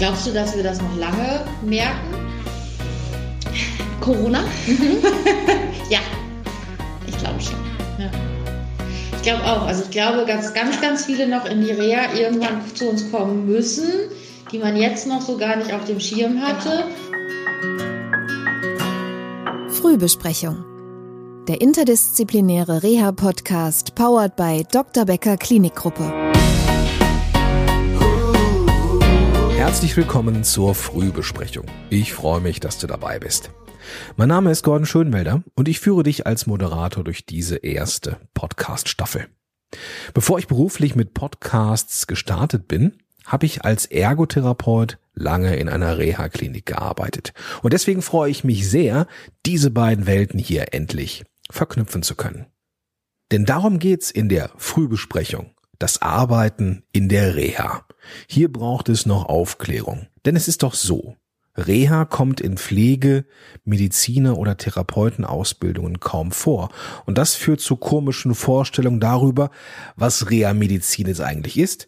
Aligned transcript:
Glaubst 0.00 0.26
du, 0.26 0.32
dass 0.32 0.56
wir 0.56 0.62
das 0.62 0.80
noch 0.80 0.96
lange 0.96 1.44
merken? 1.62 2.14
Corona? 4.00 4.44
ja, 5.90 5.98
ich 7.06 7.18
glaube 7.18 7.38
schon. 7.38 7.58
Ja. 7.98 8.10
Ich 9.14 9.20
glaube 9.20 9.44
auch. 9.44 9.66
Also 9.66 9.82
ich 9.82 9.90
glaube, 9.90 10.24
dass 10.24 10.54
ganz, 10.54 10.80
ganz 10.80 11.04
viele 11.04 11.28
noch 11.28 11.44
in 11.44 11.60
die 11.60 11.72
Reha 11.72 12.14
irgendwann 12.14 12.62
zu 12.74 12.88
uns 12.88 13.12
kommen 13.12 13.44
müssen, 13.44 13.90
die 14.50 14.58
man 14.58 14.74
jetzt 14.74 15.06
noch 15.06 15.20
so 15.20 15.36
gar 15.36 15.56
nicht 15.56 15.70
auf 15.70 15.84
dem 15.84 16.00
Schirm 16.00 16.40
hatte. 16.40 16.84
Frühbesprechung. 19.68 20.64
Der 21.46 21.60
interdisziplinäre 21.60 22.82
Reha-Podcast 22.82 23.94
powered 23.94 24.34
by 24.34 24.64
Dr. 24.72 25.04
Becker 25.04 25.36
Klinikgruppe. 25.36 26.29
Herzlich 29.70 29.96
willkommen 29.96 30.42
zur 30.42 30.74
Frühbesprechung. 30.74 31.64
Ich 31.90 32.12
freue 32.12 32.40
mich, 32.40 32.58
dass 32.58 32.78
du 32.78 32.88
dabei 32.88 33.20
bist. 33.20 33.52
Mein 34.16 34.28
Name 34.28 34.50
ist 34.50 34.64
Gordon 34.64 34.84
Schönwelder 34.84 35.44
und 35.54 35.68
ich 35.68 35.78
führe 35.78 36.02
dich 36.02 36.26
als 36.26 36.48
Moderator 36.48 37.04
durch 37.04 37.24
diese 37.24 37.58
erste 37.58 38.16
Podcast-Staffel. 38.34 39.28
Bevor 40.12 40.40
ich 40.40 40.48
beruflich 40.48 40.96
mit 40.96 41.14
Podcasts 41.14 42.08
gestartet 42.08 42.66
bin, 42.66 42.94
habe 43.24 43.46
ich 43.46 43.64
als 43.64 43.86
Ergotherapeut 43.86 44.98
lange 45.14 45.54
in 45.54 45.68
einer 45.68 45.98
Reha-Klinik 45.98 46.66
gearbeitet. 46.66 47.32
Und 47.62 47.72
deswegen 47.72 48.02
freue 48.02 48.32
ich 48.32 48.42
mich 48.42 48.68
sehr, 48.68 49.06
diese 49.46 49.70
beiden 49.70 50.08
Welten 50.08 50.40
hier 50.40 50.74
endlich 50.74 51.22
verknüpfen 51.48 52.02
zu 52.02 52.16
können. 52.16 52.46
Denn 53.30 53.44
darum 53.44 53.78
geht's 53.78 54.10
in 54.10 54.28
der 54.28 54.50
Frühbesprechung. 54.56 55.54
Das 55.80 56.02
Arbeiten 56.02 56.82
in 56.92 57.08
der 57.08 57.36
Reha. 57.36 57.86
Hier 58.28 58.52
braucht 58.52 58.90
es 58.90 59.06
noch 59.06 59.24
Aufklärung. 59.24 60.08
Denn 60.26 60.36
es 60.36 60.46
ist 60.46 60.62
doch 60.62 60.74
so. 60.74 61.16
Reha 61.56 62.04
kommt 62.04 62.42
in 62.42 62.58
Pflege, 62.58 63.24
Mediziner 63.64 64.36
oder 64.36 64.58
Therapeutenausbildungen 64.58 65.98
kaum 65.98 66.32
vor. 66.32 66.68
Und 67.06 67.16
das 67.16 67.34
führt 67.34 67.62
zu 67.62 67.76
komischen 67.76 68.34
Vorstellungen 68.34 69.00
darüber, 69.00 69.50
was 69.96 70.28
Reha-Medizin 70.28 71.06
jetzt 71.06 71.22
eigentlich 71.22 71.56
ist. 71.58 71.86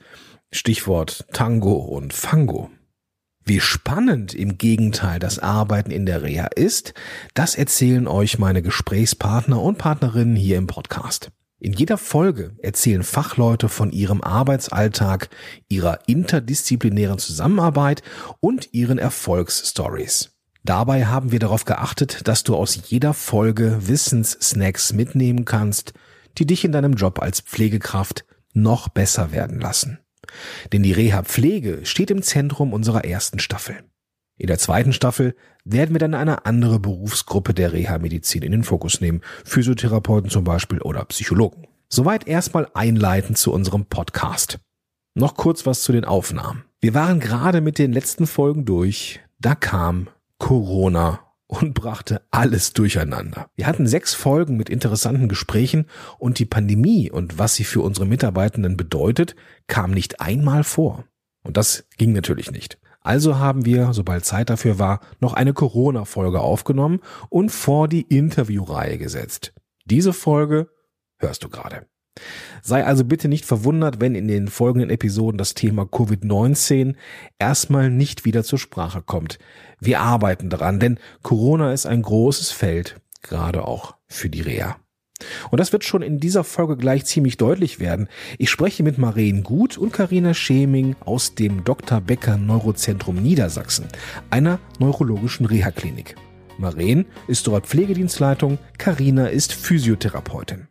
Stichwort 0.51 1.27
Tango 1.35 1.75
und 1.75 2.15
Fango. 2.15 2.71
Wie 3.45 3.61
spannend 3.61 4.33
im 4.33 4.57
Gegenteil 4.57 5.19
das 5.19 5.39
Arbeiten 5.39 5.91
in 5.91 6.07
der 6.07 6.23
Reha 6.23 6.47
ist, 6.47 6.95
das 7.35 7.57
erzählen 7.57 8.09
euch 8.09 8.39
meine 8.39 8.63
Gesprächspartner 8.63 9.61
und 9.61 9.77
Partnerinnen 9.77 10.37
hier 10.37 10.57
im 10.57 10.67
Podcast. 10.67 11.31
In 11.65 11.75
jeder 11.75 11.97
Folge 11.97 12.57
erzählen 12.61 13.05
Fachleute 13.05 13.69
von 13.69 13.93
ihrem 13.93 14.21
Arbeitsalltag, 14.21 15.31
ihrer 15.69 16.01
interdisziplinären 16.09 17.19
Zusammenarbeit 17.19 18.03
und 18.41 18.75
ihren 18.75 18.99
Erfolgsstories. 18.99 20.33
Dabei 20.65 21.07
haben 21.07 21.31
wir 21.31 21.39
darauf 21.39 21.65
geachtet, 21.65 22.27
dass 22.27 22.43
du 22.43 22.57
aus 22.57 22.91
jeder 22.91 23.15
Folge 23.15 23.79
Wissenssnacks 23.87 24.93
mitnehmen 24.93 25.45
kannst, 25.45 25.93
die 26.37 26.47
dich 26.47 26.65
in 26.65 26.73
deinem 26.73 26.95
Job 26.95 27.23
als 27.23 27.41
Pflegekraft 27.43 28.25
noch 28.53 28.89
besser 28.89 29.31
werden 29.31 29.61
lassen. 29.61 30.01
Denn 30.73 30.83
die 30.83 30.93
Reha-Pflege 30.93 31.87
steht 31.87 32.11
im 32.11 32.23
Zentrum 32.23 32.73
unserer 32.73 33.05
ersten 33.05 33.39
Staffel. 33.39 33.85
In 34.43 34.49
der 34.49 34.59
zweiten 34.59 34.93
Staffel 34.93 35.37
werden 35.65 35.95
wir 35.95 36.01
dann 36.01 36.15
eine 36.15 36.47
andere 36.47 36.81
Berufsgruppe 36.81 37.55
der 37.55 37.73
Reha-Medizin 37.73 38.43
in 38.43 38.51
den 38.51 38.65
Fokus 38.65 39.01
nehmen, 39.01 39.21
Physiotherapeuten 39.45 40.31
zum 40.31 40.43
Beispiel 40.43 40.81
oder 40.81 41.05
Psychologen. 41.05 41.69
Soweit 41.89 42.27
erstmal 42.27 42.67
einleitend 42.75 43.39
zu 43.39 43.53
unserem 43.53 43.85
Podcast. 43.85 44.59
Noch 45.15 45.37
kurz 45.37 45.65
was 45.65 45.83
zu 45.85 45.93
den 45.93 46.05
Aufnahmen. 46.05 46.65
Wir 46.81 46.93
waren 46.93 47.21
gerade 47.21 47.61
mit 47.61 47.79
den 47.79 47.93
letzten 47.93 48.27
Folgen 48.27 48.65
durch, 48.65 49.21
da 49.39 49.55
kam 49.55 50.09
Corona 50.39 51.21
und 51.47 51.73
brachte 51.75 52.23
alles 52.33 52.73
durcheinander. 52.73 53.49
Wir 53.55 53.69
hatten 53.69 53.87
sechs 53.87 54.13
Folgen 54.13 54.57
mit 54.57 54.69
interessanten 54.69 55.29
Gesprächen 55.29 55.87
und 56.19 56.41
die 56.41 56.47
Pandemie 56.47 57.13
und 57.13 57.39
was 57.39 57.55
sie 57.55 57.65
für 57.65 57.81
unsere 57.81 58.07
Mitarbeitenden 58.07 58.77
bedeutet, 58.77 59.37
kam 59.69 59.93
nicht 59.93 60.21
einmal 60.21 60.65
vor. 60.65 61.05
Und 61.45 61.57
das 61.57 61.87
ging 61.97 62.13
natürlich 62.13 62.51
nicht. 62.51 62.82
Also 63.03 63.39
haben 63.39 63.65
wir, 63.65 63.93
sobald 63.93 64.25
Zeit 64.25 64.51
dafür 64.51 64.79
war, 64.79 65.01
noch 65.21 65.35
eine 65.35 65.53
Corona-Folge 65.53 66.41
aufgenommen 66.41 67.01
und 67.29 67.51
vor 67.51 67.89
die 67.89 68.03
Interviewreihe 68.03 68.99
gesetzt. 68.99 69.53
Diese 69.85 70.13
Folge 70.13 70.69
hörst 71.19 71.45
du 71.45 71.49
gerade. 71.49 71.87
Sei 72.63 72.85
also 72.85 73.05
bitte 73.05 73.29
nicht 73.29 73.45
verwundert, 73.45 74.01
wenn 74.01 74.15
in 74.15 74.29
den 74.29 74.49
folgenden 74.49 74.91
Episoden 74.91 75.39
das 75.39 75.55
Thema 75.55 75.85
Covid-19 75.85 76.95
erstmal 77.39 77.91
nicht 77.91 78.25
wieder 78.25 78.45
zur 78.45 78.59
Sprache 78.59 79.03
kommt. 79.03 79.39
Wir 79.81 80.01
arbeiten 80.01 80.51
daran, 80.51 80.79
denn 80.79 80.99
Corona 81.23 81.73
ist 81.73 81.87
ein 81.87 82.03
großes 82.03 82.53
Feld, 82.53 83.01
gerade 83.23 83.67
auch 83.67 83.97
für 84.09 84.29
die 84.29 84.43
Reha. 84.43 84.77
Und 85.51 85.59
das 85.59 85.73
wird 85.73 85.85
schon 85.85 86.03
in 86.03 86.19
dieser 86.19 86.45
Folge 86.45 86.77
gleich 86.77 87.05
ziemlich 87.05 87.37
deutlich 87.37 87.81
werden. 87.81 88.09
Ich 88.39 88.51
spreche 88.51 88.83
mit 88.83 88.99
Maren 88.99 89.43
Gut 89.43 89.79
und 89.79 89.93
Karina 89.93 90.35
Scheming 90.35 90.97
aus 91.01 91.35
dem 91.35 91.65
Dr. 91.65 92.01
Becker 92.01 92.37
Neurozentrum 92.37 93.17
Niedersachsen, 93.17 93.87
einer 94.31 94.59
neurologischen 94.79 95.47
Reha-Klinik. 95.47 96.17
Maren 96.59 97.07
ist 97.29 97.47
dort 97.47 97.67
Pflegedienstleitung, 97.67 98.59
Karina 98.79 99.27
ist 99.27 99.53
Physiotherapeutin. 99.53 100.69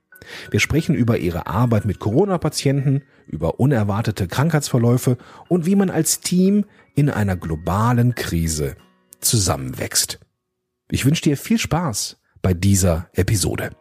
Wir 0.49 0.59
sprechen 0.59 0.95
über 0.95 1.17
ihre 1.17 1.47
Arbeit 1.47 1.85
mit 1.85 1.99
Corona-Patienten, 1.99 3.03
über 3.27 3.59
unerwartete 3.59 4.27
Krankheitsverläufe 4.27 5.17
und 5.49 5.65
wie 5.65 5.75
man 5.75 5.89
als 5.89 6.19
Team 6.19 6.65
in 6.95 7.09
einer 7.09 7.35
globalen 7.35 8.15
Krise 8.15 8.75
zusammenwächst. 9.19 10.19
Ich 10.89 11.05
wünsche 11.05 11.23
dir 11.23 11.37
viel 11.37 11.57
Spaß 11.57 12.17
bei 12.41 12.53
dieser 12.53 13.09
Episode. 13.13 13.71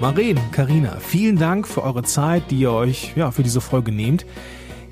Maren, 0.00 0.38
Karina, 0.52 0.98
vielen 1.00 1.38
Dank 1.38 1.66
für 1.66 1.82
eure 1.82 2.04
Zeit, 2.04 2.52
die 2.52 2.60
ihr 2.60 2.70
euch 2.70 3.16
ja, 3.16 3.32
für 3.32 3.42
diese 3.42 3.60
Folge 3.60 3.90
nehmt. 3.90 4.26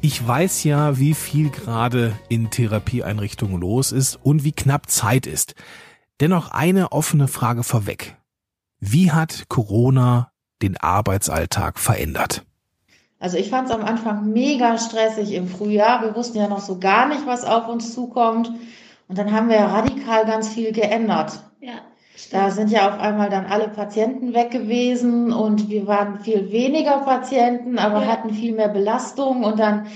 Ich 0.01 0.27
weiß 0.27 0.65
ja, 0.65 0.99
wie 0.99 1.15
viel 1.15 1.51
gerade 1.51 2.13
in 2.29 2.51
Therapieeinrichtungen 2.51 3.61
los 3.61 3.93
ist 3.93 4.17
und 4.17 4.43
wie 4.43 4.51
knapp 4.51 4.91
Zeit 4.91 5.29
ist. 5.29 5.55
Dennoch 6.21 6.51
eine 6.51 6.91
offene 6.91 7.29
Frage 7.29 7.63
vorweg. 7.63 8.17
Wie 8.81 9.13
hat 9.13 9.45
Corona 9.49 10.33
den 10.61 10.77
Arbeitsalltag 10.77 11.79
verändert? 11.79 12.45
Also 13.21 13.37
ich 13.37 13.49
fand 13.49 13.69
es 13.69 13.75
am 13.75 13.85
Anfang 13.85 14.33
mega 14.33 14.77
stressig 14.77 15.33
im 15.35 15.47
Frühjahr. 15.47 16.03
Wir 16.03 16.17
wussten 16.17 16.39
ja 16.39 16.49
noch 16.49 16.61
so 16.61 16.81
gar 16.81 17.09
nicht, 17.09 17.27
was 17.27 17.45
auf 17.45 17.69
uns 17.69 17.95
zukommt. 17.95 18.51
Und 19.07 19.19
dann 19.19 19.31
haben 19.31 19.49
wir 19.49 19.57
ja 19.57 19.67
radikal 19.67 20.27
ganz 20.27 20.49
viel 20.49 20.73
geändert. 20.73 21.45
Ja. 21.61 21.75
Da 22.31 22.51
sind 22.51 22.71
ja 22.71 22.89
auf 22.89 22.99
einmal 22.99 23.29
dann 23.29 23.47
alle 23.47 23.69
Patienten 23.69 24.33
weg 24.33 24.51
gewesen 24.51 25.33
und 25.33 25.69
wir 25.69 25.87
waren 25.87 26.21
viel 26.21 26.51
weniger 26.51 26.99
Patienten, 26.99 27.79
aber 27.79 28.03
ja. 28.03 28.07
hatten 28.07 28.31
viel 28.31 28.55
mehr 28.55 28.69
Belastung 28.69 29.45
und 29.45 29.59
dann 29.59 29.87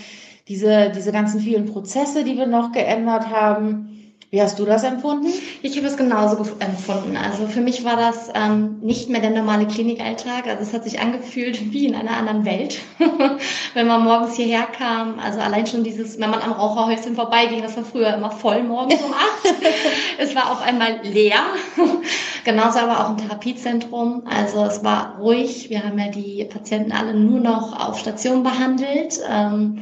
diese, 0.49 0.91
diese 0.95 1.13
ganzen 1.13 1.41
vielen 1.41 1.67
Prozesse, 1.67 2.25
die 2.25 2.37
wir 2.37 2.47
noch 2.47 2.73
geändert 2.73 3.31
haben. 3.31 4.00
Wie 4.33 4.41
hast 4.41 4.61
du 4.61 4.65
das 4.65 4.85
empfunden? 4.85 5.27
Ich 5.61 5.77
habe 5.77 5.89
es 5.89 5.97
genauso 5.97 6.37
empfunden. 6.61 7.17
Also 7.17 7.49
für 7.49 7.61
mich 7.61 7.85
war 7.85 7.97
das 7.97 8.29
ähm, 8.33 8.79
nicht 8.81 9.09
mehr 9.09 9.21
der 9.21 9.31
normale 9.31 9.67
Klinikalltag. 9.67 10.47
Also 10.47 10.63
es 10.63 10.73
hat 10.73 10.85
sich 10.85 11.01
angefühlt 11.01 11.73
wie 11.73 11.87
in 11.87 11.97
einer 11.97 12.17
anderen 12.17 12.45
Welt, 12.45 12.79
wenn 13.75 13.89
man 13.89 14.05
morgens 14.05 14.37
hierher 14.37 14.63
kam. 14.63 15.19
Also 15.19 15.41
allein 15.41 15.67
schon 15.67 15.83
dieses, 15.83 16.21
wenn 16.21 16.31
man 16.31 16.43
am 16.43 16.53
Raucherhäuschen 16.53 17.17
vorbeiging, 17.17 17.61
das 17.61 17.77
war 17.77 17.83
früher 17.83 18.15
immer 18.15 18.31
voll 18.31 18.63
morgens 18.63 19.03
um 19.03 19.13
acht. 19.13 19.53
es 20.19 20.33
war 20.37 20.53
auf 20.53 20.63
einmal 20.63 21.01
leer. 21.03 21.43
Genauso 22.45 22.79
aber 22.79 23.01
auch 23.01 23.11
im 23.11 23.17
Therapiezentrum. 23.17 24.23
Also 24.27 24.65
es 24.65 24.85
war 24.85 25.17
ruhig. 25.19 25.71
Wir 25.71 25.83
haben 25.83 25.99
ja 25.99 26.07
die 26.07 26.45
Patienten 26.45 26.93
alle 26.93 27.15
nur 27.15 27.41
noch 27.41 27.85
auf 27.85 27.99
Station 27.99 28.45
behandelt. 28.45 29.19
Ähm, 29.29 29.81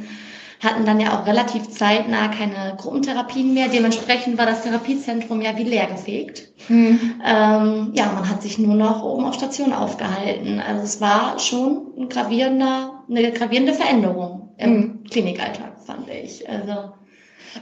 hatten 0.59 0.85
dann 0.85 0.99
ja 0.99 1.17
auch 1.17 1.25
relativ 1.25 1.69
zeitnah 1.69 2.27
keine 2.27 2.75
Gruppentherapien 2.77 3.53
mehr. 3.53 3.69
Dementsprechend 3.69 4.37
war 4.37 4.45
das 4.45 4.63
Therapiezentrum 4.63 5.41
ja 5.41 5.57
wie 5.57 5.63
leergefegt. 5.63 6.49
Mhm. 6.67 7.21
Ähm, 7.25 7.91
ja, 7.93 8.11
man 8.13 8.29
hat 8.29 8.41
sich 8.41 8.57
nur 8.59 8.75
noch 8.75 9.03
oben 9.03 9.25
auf 9.25 9.35
Station 9.35 9.71
aufgehalten. 9.71 10.59
Also 10.59 10.83
es 10.83 10.99
war 10.99 11.39
schon 11.39 11.93
ein 11.97 12.09
gravierender, 12.09 13.03
eine 13.09 13.31
gravierende 13.31 13.73
Veränderung 13.73 14.53
im 14.57 14.71
mhm. 14.71 15.03
Klinikalltag, 15.09 15.81
fand 15.85 16.09
ich. 16.09 16.47
Also 16.49 16.91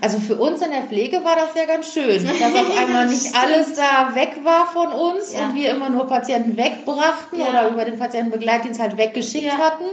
also 0.01 0.19
für 0.19 0.35
uns 0.35 0.61
in 0.61 0.71
der 0.71 0.83
Pflege 0.83 1.23
war 1.23 1.35
das 1.35 1.55
ja 1.55 1.65
ganz 1.65 1.93
schön, 1.93 2.25
dass 2.25 2.41
auf 2.41 2.77
einmal 2.77 3.07
nicht 3.07 3.33
alles 3.35 3.73
da 3.73 4.15
weg 4.15 4.39
war 4.43 4.67
von 4.67 4.87
uns 4.91 5.33
ja. 5.33 5.45
und 5.45 5.55
wir 5.55 5.69
immer 5.69 5.89
nur 5.89 6.07
Patienten 6.07 6.57
wegbrachten 6.57 7.39
ja. 7.39 7.49
oder 7.49 7.69
über 7.69 7.85
den 7.85 7.97
Patientenbegleitdienst 7.97 8.81
halt 8.81 8.97
weggeschickt 8.97 9.45
ja. 9.45 9.57
hatten 9.57 9.85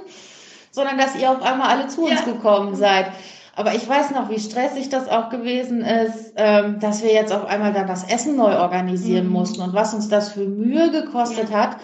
sondern 0.74 0.98
dass 0.98 1.14
ihr 1.14 1.30
auf 1.30 1.40
einmal 1.40 1.68
alle 1.68 1.86
zu 1.86 2.02
uns 2.02 2.26
ja. 2.26 2.32
gekommen 2.32 2.74
seid. 2.74 3.06
Aber 3.54 3.74
ich 3.74 3.88
weiß 3.88 4.10
noch, 4.10 4.28
wie 4.28 4.40
stressig 4.40 4.88
das 4.88 5.08
auch 5.08 5.28
gewesen 5.28 5.82
ist, 5.82 6.32
ähm, 6.36 6.80
dass 6.80 7.04
wir 7.04 7.12
jetzt 7.12 7.32
auf 7.32 7.46
einmal 7.46 7.72
dann 7.72 7.86
das 7.86 8.02
Essen 8.02 8.34
neu 8.34 8.58
organisieren 8.58 9.26
mhm. 9.26 9.32
mussten 9.32 9.62
und 9.62 9.72
was 9.72 9.94
uns 9.94 10.08
das 10.08 10.32
für 10.32 10.46
Mühe 10.46 10.90
gekostet 10.90 11.50
ja. 11.50 11.60
hat, 11.60 11.76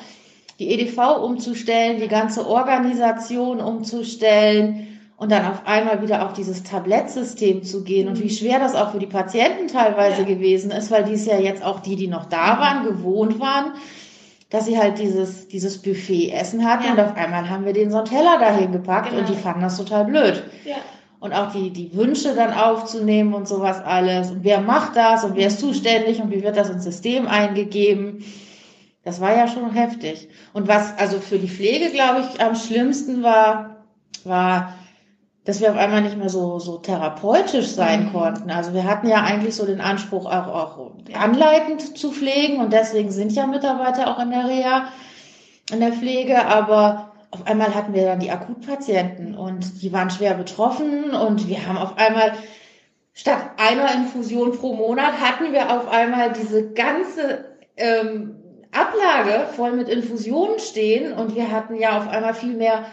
die 0.59 0.71
EDV 0.71 1.23
umzustellen, 1.23 2.01
die 2.01 2.09
ganze 2.09 2.49
Organisation 2.49 3.61
umzustellen 3.61 4.89
und 5.17 5.31
dann 5.31 5.47
auf 5.47 5.65
einmal 5.67 6.03
wieder 6.03 6.27
auf 6.27 6.33
dieses 6.33 6.65
Tablettsystem 6.65 7.63
zu 7.63 7.85
gehen 7.85 8.09
und 8.09 8.19
wie 8.19 8.25
mhm. 8.25 8.31
schwer 8.31 8.59
das 8.59 8.75
auch 8.75 8.91
für 8.91 8.99
die 8.99 9.07
Patienten 9.07 9.69
teilweise 9.69 10.23
ja. 10.23 10.27
gewesen 10.27 10.73
ist, 10.73 10.91
weil 10.91 11.05
die 11.05 11.13
es 11.13 11.27
ja 11.27 11.39
jetzt 11.39 11.63
auch 11.63 11.79
die, 11.79 11.95
die 11.95 12.09
noch 12.09 12.25
da 12.25 12.57
mhm. 12.57 12.59
waren, 12.59 12.85
gewohnt 12.85 13.39
waren, 13.39 13.75
dass 14.51 14.67
sie 14.67 14.77
halt 14.77 14.99
dieses, 14.99 15.49
dieses 15.49 15.81
Buffet 15.81 16.33
essen 16.33 16.65
hatten 16.65 16.85
ja. 16.85 16.93
und 16.93 17.01
auf 17.01 17.17
einmal 17.17 17.49
haben 17.49 17.65
wir 17.65 17.73
den 17.73 17.91
so 17.91 17.99
einen 17.99 18.07
Teller 18.07 18.39
dahin 18.39 18.73
gepackt 18.73 19.11
genau. 19.11 19.21
und 19.21 19.29
die 19.29 19.41
fanden 19.41 19.63
das 19.63 19.77
total 19.77 20.05
blöd. 20.05 20.43
Ja. 20.65 20.77
Und 21.21 21.33
auch 21.33 21.53
die, 21.53 21.71
die 21.71 21.95
Wünsche 21.95 22.35
dann 22.35 22.53
aufzunehmen 22.53 23.35
und 23.35 23.47
sowas 23.47 23.81
alles. 23.85 24.31
Und 24.31 24.43
wer 24.43 24.61
macht 24.61 24.97
das 24.97 25.23
und 25.23 25.37
wer 25.37 25.49
ist 25.49 25.61
zuständig 25.61 26.21
und 26.21 26.31
wie 26.31 26.43
wird 26.43 26.57
das 26.57 26.71
ins 26.71 26.85
System 26.85 27.29
eingegeben? 27.29 28.25
Das 29.05 29.21
war 29.21 29.37
ja 29.37 29.47
schon 29.47 29.73
heftig. 29.73 30.29
Und 30.53 30.67
was 30.67 30.97
also 30.99 31.19
für 31.19 31.39
die 31.39 31.49
Pflege, 31.49 31.91
glaube 31.91 32.21
ich, 32.21 32.41
am 32.41 32.57
schlimmsten 32.57 33.23
war, 33.23 33.85
war, 34.25 34.75
dass 35.51 35.61
wir 35.61 35.73
auf 35.73 35.77
einmal 35.77 36.03
nicht 36.03 36.17
mehr 36.17 36.29
so, 36.29 36.61
so 36.61 36.79
therapeutisch 36.79 37.67
sein 37.67 38.05
mhm. 38.05 38.13
konnten. 38.13 38.51
Also 38.53 38.73
wir 38.73 38.85
hatten 38.85 39.09
ja 39.09 39.23
eigentlich 39.23 39.57
so 39.57 39.67
den 39.67 39.81
Anspruch, 39.81 40.27
auch, 40.27 40.47
auch 40.47 40.93
anleitend 41.13 41.99
zu 41.99 42.13
pflegen 42.13 42.61
und 42.61 42.73
deswegen 42.73 43.11
sind 43.11 43.33
ja 43.33 43.49
Mitarbeiter 43.49 44.07
auch 44.07 44.23
in 44.23 44.31
der 44.31 44.47
Reha, 44.47 44.85
in 45.73 45.81
der 45.81 45.93
Pflege, 45.93 46.47
aber 46.47 47.11
auf 47.33 47.45
einmal 47.49 47.75
hatten 47.75 47.95
wir 47.95 48.05
dann 48.05 48.21
die 48.21 48.31
Akutpatienten 48.31 49.35
und 49.35 49.83
die 49.83 49.93
waren 49.93 50.11
schwer 50.11 50.35
betroffen 50.35 51.11
und 51.11 51.49
wir 51.49 51.67
haben 51.67 51.79
auf 51.79 51.99
einmal 51.99 52.33
statt 53.13 53.43
einer 53.57 53.93
Infusion 53.93 54.53
pro 54.53 54.75
Monat 54.75 55.21
hatten 55.21 55.53
wir 55.53 55.69
auf 55.77 55.89
einmal 55.89 56.33
diese 56.33 56.71
ganze 56.75 57.45
ähm, 57.77 58.37
Ablage 58.71 59.49
voll 59.57 59.73
mit 59.73 59.89
Infusionen 59.89 60.61
stehen 60.61 61.13
und 61.13 61.35
wir 61.35 61.51
hatten 61.51 61.75
ja 61.75 61.99
auf 61.99 62.07
einmal 62.07 62.35
viel 62.35 62.55
mehr 62.55 62.85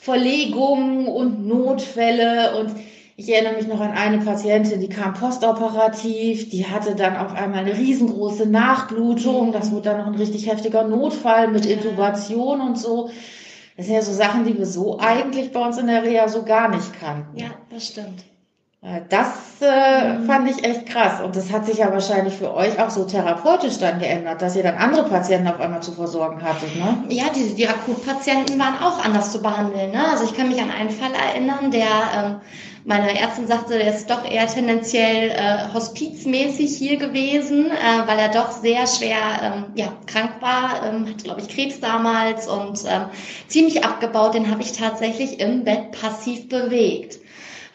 Verlegungen 0.00 1.06
und 1.06 1.46
Notfälle 1.46 2.58
und 2.58 2.74
ich 3.16 3.32
erinnere 3.32 3.54
mich 3.54 3.66
noch 3.66 3.80
an 3.80 3.90
eine 3.90 4.18
Patientin, 4.18 4.80
die 4.80 4.88
kam 4.88 5.12
postoperativ, 5.12 6.50
die 6.50 6.64
hatte 6.66 6.94
dann 6.94 7.16
auf 7.16 7.34
einmal 7.34 7.60
eine 7.60 7.76
riesengroße 7.76 8.48
Nachblutung, 8.48 9.50
das 9.50 9.72
wurde 9.72 9.90
dann 9.90 9.98
noch 9.98 10.06
ein 10.06 10.14
richtig 10.14 10.48
heftiger 10.48 10.84
Notfall 10.84 11.48
mit 11.48 11.66
Intubation 11.66 12.60
und 12.60 12.78
so. 12.78 13.10
Das 13.76 13.86
sind 13.86 13.96
ja 13.96 14.02
so 14.02 14.12
Sachen, 14.12 14.44
die 14.44 14.56
wir 14.56 14.66
so 14.66 14.98
eigentlich 15.00 15.50
bei 15.50 15.66
uns 15.66 15.78
in 15.78 15.88
der 15.88 16.04
Reha 16.04 16.28
so 16.28 16.44
gar 16.44 16.68
nicht 16.68 16.92
kannten. 16.98 17.36
Ja, 17.36 17.48
das 17.70 17.88
stimmt. 17.88 18.24
Äh, 18.80 19.00
das 19.08 19.60
äh, 19.60 20.12
mhm. 20.12 20.26
fand 20.26 20.50
ich 20.50 20.64
echt 20.64 20.86
krass. 20.86 21.20
Und 21.20 21.34
das 21.34 21.50
hat 21.50 21.66
sich 21.66 21.78
ja 21.78 21.92
wahrscheinlich 21.92 22.34
für 22.34 22.54
euch 22.54 22.78
auch 22.80 22.90
so 22.90 23.04
therapeutisch 23.04 23.78
dann 23.78 23.98
geändert, 23.98 24.40
dass 24.40 24.54
ihr 24.54 24.62
dann 24.62 24.76
andere 24.76 25.08
Patienten 25.08 25.48
auf 25.48 25.58
einmal 25.58 25.82
zu 25.82 25.92
versorgen 25.92 26.40
hattet, 26.42 26.76
ne? 26.76 27.04
Ja, 27.08 27.24
die, 27.34 27.54
die 27.54 27.66
Akutpatienten 27.66 28.58
waren 28.58 28.80
auch 28.80 29.04
anders 29.04 29.32
zu 29.32 29.42
behandeln. 29.42 29.90
Ne? 29.90 30.08
Also 30.08 30.24
ich 30.24 30.34
kann 30.34 30.48
mich 30.48 30.60
an 30.62 30.70
einen 30.70 30.90
Fall 30.90 31.10
erinnern, 31.12 31.72
der 31.72 31.88
ähm, 32.16 32.36
meine 32.84 33.18
Ärztin 33.18 33.48
sagte, 33.48 33.78
der 33.78 33.92
ist 33.92 34.08
doch 34.08 34.24
eher 34.24 34.46
tendenziell 34.46 35.30
äh, 35.30 35.74
hospizmäßig 35.74 36.76
hier 36.76 36.98
gewesen, 36.98 37.66
äh, 37.66 38.06
weil 38.06 38.18
er 38.20 38.28
doch 38.28 38.52
sehr 38.52 38.86
schwer 38.86 39.18
ähm, 39.42 39.64
ja, 39.74 39.92
krank 40.06 40.34
war, 40.40 40.86
ähm, 40.86 41.04
hatte, 41.06 41.24
glaube 41.24 41.40
ich, 41.40 41.48
Krebs 41.48 41.80
damals 41.80 42.46
und 42.46 42.84
ähm, 42.86 43.06
ziemlich 43.48 43.84
abgebaut. 43.84 44.34
Den 44.34 44.48
habe 44.48 44.62
ich 44.62 44.72
tatsächlich 44.72 45.40
im 45.40 45.64
Bett 45.64 45.90
passiv 45.90 46.48
bewegt 46.48 47.18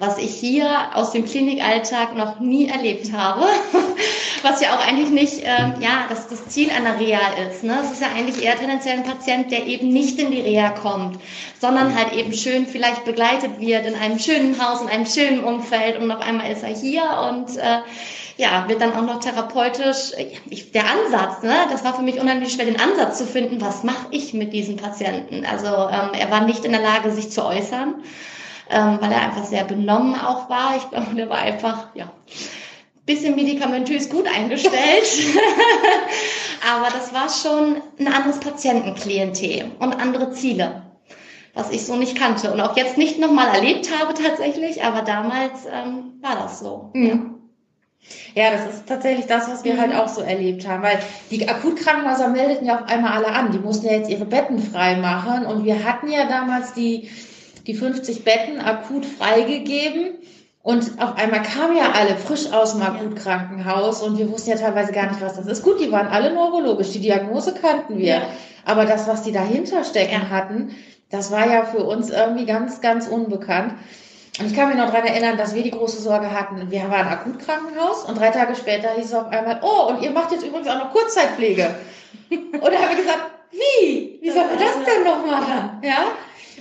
was 0.06 0.18
ich 0.18 0.36
hier 0.36 0.68
aus 0.94 1.12
dem 1.12 1.24
Klinikalltag 1.24 2.16
noch 2.16 2.40
nie 2.40 2.68
erlebt 2.68 3.14
habe, 3.14 3.46
was 4.42 4.60
ja 4.60 4.76
auch 4.76 4.86
eigentlich 4.86 5.10
nicht 5.10 5.40
ähm, 5.44 5.76
ja, 5.80 6.06
das, 6.10 6.28
das 6.28 6.50
Ziel 6.50 6.70
einer 6.72 7.00
Reha 7.00 7.22
ist. 7.50 7.64
Ne? 7.64 7.80
Es 7.82 7.92
ist 7.92 8.02
ja 8.02 8.10
eigentlich 8.14 8.44
eher 8.44 8.58
tendenziell 8.58 8.98
ein 8.98 9.04
Patient, 9.04 9.50
der 9.50 9.66
eben 9.66 9.90
nicht 9.90 10.20
in 10.20 10.32
die 10.32 10.42
Reha 10.42 10.72
kommt, 10.72 11.20
sondern 11.62 11.96
halt 11.96 12.12
eben 12.14 12.34
schön 12.34 12.68
vielleicht 12.68 13.06
begleitet 13.06 13.60
wird 13.60 13.86
in 13.86 13.96
einem 13.96 14.20
schönen 14.20 14.62
Haus, 14.62 14.82
in 14.82 14.90
einem 14.90 15.06
schönen 15.06 15.42
Umfeld 15.44 15.98
und 15.98 16.12
auf 16.12 16.22
einmal 16.22 16.52
ist 16.52 16.64
er 16.64 16.76
hier 16.76 17.04
und 17.30 17.56
äh, 17.58 17.80
ja, 18.36 18.68
wird 18.68 18.82
dann 18.82 18.94
auch 18.94 19.04
noch 19.04 19.20
therapeutisch, 19.20 20.12
ich, 20.50 20.72
der 20.72 20.86
Ansatz, 20.90 21.44
ne, 21.44 21.56
das 21.70 21.86
war 21.86 21.94
für 21.94 22.02
mich 22.02 22.20
unheimlich 22.20 22.52
schwer, 22.52 22.66
den 22.66 22.80
Ansatz 22.80 23.20
zu 23.20 23.28
finden, 23.28 23.62
was 23.62 23.84
mache 23.84 24.08
ich 24.10 24.34
mit 24.34 24.52
diesen 24.52 24.76
Patienten? 24.76 25.46
Also 25.46 25.68
ähm, 25.68 26.20
er 26.20 26.32
war 26.32 26.42
nicht 26.42 26.66
in 26.66 26.72
der 26.72 26.82
Lage, 26.82 27.12
sich 27.12 27.30
zu 27.30 27.46
äußern 27.46 27.96
ähm, 28.70 28.98
weil 29.02 29.12
er 29.12 29.22
einfach 29.22 29.46
sehr 29.46 29.64
benommen 29.64 30.16
auch 30.20 30.50
war. 30.50 30.76
Ich 30.78 30.90
glaube, 30.90 31.16
der 31.16 31.30
war 31.30 31.40
einfach, 31.40 31.88
ja, 31.96 32.12
bisschen 33.06 33.36
medikamentös 33.36 34.10
gut 34.10 34.28
eingestellt. 34.28 34.74
Aber 36.74 36.88
das 36.90 37.14
war 37.14 37.30
schon 37.30 37.82
ein 38.00 38.14
anderes 38.14 38.40
Patientenklientel 38.40 39.72
und 39.80 39.94
andere 39.94 40.32
Ziele, 40.32 40.84
was 41.54 41.72
ich 41.72 41.86
so 41.86 41.96
nicht 41.96 42.18
kannte 42.18 42.52
und 42.54 42.62
auch 42.62 42.78
jetzt 42.78 42.98
nicht 42.98 43.20
nochmal 43.20 43.54
erlebt 43.54 43.90
habe 44.00 44.14
tatsächlich, 44.14 44.82
aber 44.82 45.02
damals 45.02 45.66
ähm, 45.66 46.14
war 46.22 46.36
das 46.36 46.60
so. 46.60 46.90
Mhm. 46.94 47.06
Ja. 47.06 47.20
Ja, 48.36 48.52
das 48.52 48.76
ist 48.76 48.88
tatsächlich 48.88 49.28
das, 49.28 49.50
was 49.50 49.64
wir 49.64 49.76
mhm. 49.76 49.82
halt 49.82 49.96
auch 49.96 50.08
so 50.08 50.22
erlebt 50.22 50.68
haben, 50.68 50.84
weil 50.84 51.00
die 51.32 51.48
Akutkrankenhäuser 51.48 52.30
meldeten 52.30 52.68
ja 52.68 52.82
auf 52.82 52.90
einmal 52.90 53.14
alle 53.14 53.28
an. 53.28 53.52
Die 53.52 53.60
mussten 53.60 53.86
ja 53.86 53.94
jetzt 53.94 54.10
ihre 54.10 54.26
Betten 54.26 54.60
frei 54.60 54.96
machen 54.96 55.46
und 55.46 55.64
wir 55.64 55.84
hatten 55.84 56.10
ja 56.12 56.26
damals 56.28 56.74
die 56.74 57.10
die 57.68 57.74
50 57.74 58.24
Betten 58.24 58.60
akut 58.60 59.06
freigegeben. 59.06 60.16
Und 60.62 61.02
auf 61.02 61.18
einmal 61.18 61.44
kamen 61.44 61.76
ja 61.76 61.92
alle 61.92 62.16
frisch 62.16 62.52
aus 62.52 62.72
dem 62.72 62.82
Akutkrankenhaus 62.82 64.02
und 64.02 64.18
wir 64.18 64.32
wussten 64.32 64.52
ja 64.52 64.56
teilweise 64.56 64.94
gar 64.94 65.08
nicht, 65.10 65.22
was 65.22 65.36
das 65.36 65.46
ist. 65.46 65.62
Gut, 65.62 65.82
die 65.82 65.92
waren 65.92 66.08
alle 66.08 66.34
neurologisch, 66.34 66.92
die 66.92 67.02
Diagnose 67.02 67.54
kannten 67.54 67.98
wir. 67.98 68.16
Ja. 68.16 68.22
Aber 68.64 68.86
das, 68.86 69.08
was 69.08 69.24
die 69.24 69.34
dahinter 69.34 69.84
stecken 69.84 70.22
ja. 70.22 70.30
hatten, 70.30 70.74
das 71.10 71.32
war 71.32 71.48
ja 71.48 71.66
für 71.66 71.84
uns 71.84 72.10
irgendwie 72.10 72.46
ganz, 72.46 72.80
ganz 72.80 73.08
unbekannt. 73.08 73.74
Und 74.40 74.48
ich 74.48 74.56
kann 74.56 74.70
mich 74.70 74.78
noch 74.78 74.90
daran 74.90 75.06
erinnern, 75.06 75.38
dass 75.38 75.54
wir 75.54 75.64
die 75.64 75.72
große 75.72 76.02
Sorge 76.02 76.32
hatten. 76.32 76.72
Wir 76.72 76.90
waren 76.90 77.08
Akutkrankenhaus 77.08 78.06
und 78.06 78.18
drei 78.18 78.30
Tage 78.30 78.56
später 78.56 78.94
hieß 78.96 79.06
es 79.06 79.14
auf 79.14 79.28
einmal, 79.28 79.60
oh, 79.62 79.90
und 79.90 80.02
ihr 80.02 80.12
macht 80.12 80.32
jetzt 80.32 80.44
übrigens 80.44 80.68
auch 80.70 80.80
noch 80.80 80.92
Kurzzeitpflege. 80.92 81.76
und 82.30 82.64
da 82.64 82.78
haben 82.80 82.90
wir 82.90 83.04
gesagt, 83.04 83.30
wie? 83.52 84.18
Wie 84.22 84.32
sollen 84.32 84.50
wir 84.50 84.66
das 84.66 84.74
denn 84.86 85.04
noch 85.04 85.26
machen? 85.26 85.82
Ja? 85.84 86.06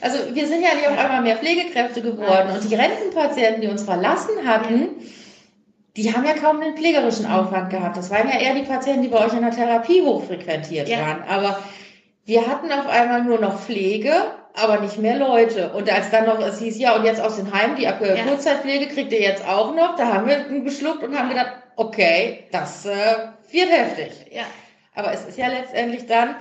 Also 0.01 0.35
wir 0.35 0.47
sind 0.47 0.63
ja 0.63 0.75
nicht 0.75 0.89
auf 0.89 0.99
einmal 0.99 1.23
mehr 1.23 1.37
Pflegekräfte 1.37 2.03
geworden 2.03 2.51
und 2.53 2.69
die 2.69 2.75
Rentenpatienten, 2.75 3.61
die 3.61 3.69
uns 3.69 3.83
verlassen 3.83 4.47
hatten, 4.47 4.89
die 5.97 6.13
haben 6.13 6.25
ja 6.25 6.33
kaum 6.35 6.61
den 6.61 6.77
pflegerischen 6.77 7.27
Aufwand 7.27 7.71
gehabt. 7.71 7.97
Das 7.97 8.11
waren 8.11 8.29
ja 8.29 8.39
eher 8.39 8.55
die 8.55 8.63
Patienten, 8.63 9.03
die 9.03 9.09
bei 9.09 9.25
euch 9.25 9.35
in 9.35 9.43
der 9.43 9.51
Therapie 9.51 10.03
hochfrequentiert 10.03 10.89
ja. 10.89 11.01
waren. 11.01 11.23
Aber 11.29 11.59
wir 12.25 12.47
hatten 12.47 12.73
auf 12.73 12.89
einmal 12.89 13.23
nur 13.23 13.39
noch 13.39 13.61
Pflege, 13.61 14.13
aber 14.55 14.81
nicht 14.81 14.99
mehr 14.99 15.17
Leute. 15.17 15.73
Und 15.73 15.93
als 15.93 16.11
dann 16.11 16.27
noch, 16.27 16.41
es 16.41 16.59
hieß, 16.61 16.79
ja, 16.79 16.97
und 16.97 17.05
jetzt 17.05 17.21
aus 17.21 17.37
den 17.37 17.53
Heimen, 17.53 17.77
die 17.77 17.83
ja. 17.83 17.93
Kurzzeitpflege 17.93 18.89
kriegt 18.89 19.13
ihr 19.13 19.21
jetzt 19.21 19.47
auch 19.47 19.75
noch, 19.75 19.97
da 19.97 20.15
haben 20.15 20.27
wir 20.27 20.61
geschluckt 20.61 21.03
und 21.03 21.19
haben 21.19 21.29
gedacht, 21.29 21.53
okay, 21.77 22.45
das 22.53 22.87
äh, 22.87 22.95
wird 23.51 23.71
heftig. 23.71 24.13
Ja. 24.31 24.45
Aber 24.95 25.13
es 25.13 25.25
ist 25.25 25.39
ja 25.39 25.49
letztendlich 25.49 26.07
dann, 26.07 26.37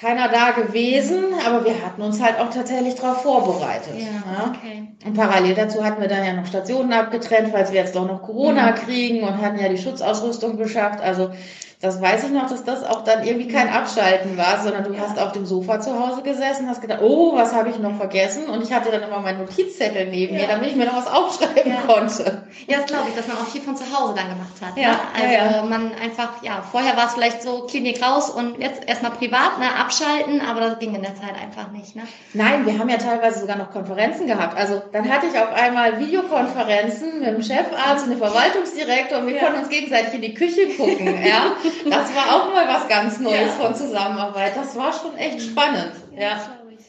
keiner 0.00 0.28
da 0.28 0.50
gewesen, 0.50 1.24
aber 1.46 1.64
wir 1.64 1.82
hatten 1.82 2.02
uns 2.02 2.22
halt 2.22 2.38
auch 2.38 2.50
tatsächlich 2.50 2.96
darauf 2.96 3.22
vorbereitet. 3.22 3.94
Ja, 3.96 4.50
okay. 4.50 4.88
Und 5.04 5.14
parallel 5.14 5.54
dazu 5.54 5.82
hatten 5.82 6.00
wir 6.00 6.08
dann 6.08 6.24
ja 6.24 6.34
noch 6.34 6.46
Stationen 6.46 6.92
abgetrennt, 6.92 7.48
falls 7.52 7.72
wir 7.72 7.80
jetzt 7.80 7.96
doch 7.96 8.06
noch 8.06 8.22
Corona 8.22 8.72
mhm. 8.72 8.74
kriegen 8.74 9.22
und 9.22 9.40
hatten 9.40 9.58
ja 9.58 9.68
die 9.68 9.78
Schutzausrüstung 9.78 10.58
beschafft. 10.58 11.00
Also 11.00 11.30
das 11.80 12.00
weiß 12.00 12.24
ich 12.24 12.30
noch, 12.30 12.48
dass 12.48 12.64
das 12.64 12.84
auch 12.84 13.04
dann 13.04 13.22
irgendwie 13.22 13.48
kein 13.48 13.68
Abschalten 13.68 14.38
war, 14.38 14.62
sondern 14.62 14.84
du 14.84 14.94
ja. 14.94 15.00
hast 15.02 15.18
auf 15.18 15.32
dem 15.32 15.44
Sofa 15.44 15.78
zu 15.78 15.98
Hause 15.98 16.22
gesessen, 16.22 16.66
hast 16.68 16.80
gedacht, 16.80 17.00
oh, 17.02 17.36
was 17.36 17.54
habe 17.54 17.68
ich 17.68 17.78
noch 17.78 17.96
vergessen? 17.96 18.48
Und 18.48 18.62
ich 18.62 18.72
hatte 18.72 18.90
dann 18.90 19.02
immer 19.02 19.20
meinen 19.20 19.40
Notizzettel 19.40 20.06
neben 20.06 20.34
ja. 20.34 20.42
mir, 20.42 20.48
damit 20.48 20.70
ich 20.70 20.76
mir 20.76 20.86
noch 20.86 20.96
was 20.96 21.06
aufschreiben 21.06 21.72
ja. 21.72 21.82
konnte. 21.86 22.44
Ja, 22.66 22.78
das 22.78 22.86
glaube 22.86 23.10
ich, 23.10 23.14
dass 23.14 23.26
man 23.28 23.36
auch 23.36 23.46
viel 23.46 23.60
von 23.60 23.76
zu 23.76 23.84
Hause 23.84 24.14
dann 24.16 24.30
gemacht 24.30 24.54
hat. 24.62 24.74
Ja. 24.78 24.92
Ne? 24.92 25.38
Also 25.42 25.66
man 25.68 25.92
einfach, 26.02 26.42
ja, 26.42 26.62
vorher 26.62 26.96
war 26.96 27.08
es 27.08 27.12
vielleicht 27.12 27.42
so 27.42 27.66
Klinik 27.66 28.02
raus 28.02 28.30
und 28.30 28.58
jetzt 28.58 28.88
erstmal 28.88 29.12
privat, 29.12 29.58
ne, 29.58 29.66
abschalten, 29.78 30.40
aber 30.40 30.60
das 30.60 30.78
ging 30.78 30.94
in 30.94 31.02
der 31.02 31.14
Zeit 31.14 31.34
einfach 31.40 31.70
nicht. 31.72 31.94
Ne? 31.94 32.04
Nein, 32.32 32.64
wir 32.64 32.78
haben 32.78 32.88
ja 32.88 32.96
teilweise 32.96 33.40
sogar 33.40 33.58
noch 33.58 33.70
Konferenzen 33.70 34.26
gehabt. 34.26 34.56
Also 34.56 34.82
dann 34.92 35.10
hatte 35.10 35.26
ich 35.26 35.38
auf 35.38 35.52
einmal 35.52 36.00
Videokonferenzen 36.00 37.20
mit 37.20 37.28
dem 37.28 37.42
Chefarzt 37.42 38.04
und 38.04 38.12
dem 38.12 38.18
Verwaltungsdirektor 38.18 39.18
und 39.18 39.26
wir 39.26 39.38
konnten 39.38 39.58
uns 39.58 39.68
gegenseitig 39.68 40.14
in 40.14 40.22
die 40.22 40.32
Küche 40.32 40.68
gucken. 40.68 41.22
ja. 41.22 41.52
Das 41.88 42.14
war 42.14 42.34
auch 42.34 42.52
mal 42.52 42.66
was 42.68 42.88
ganz 42.88 43.18
Neues 43.20 43.52
ja. 43.58 43.64
von 43.64 43.74
Zusammenarbeit. 43.74 44.56
Das 44.56 44.76
war 44.76 44.92
schon 44.92 45.16
echt 45.16 45.42
spannend. 45.42 45.92
Ja. 46.18 46.40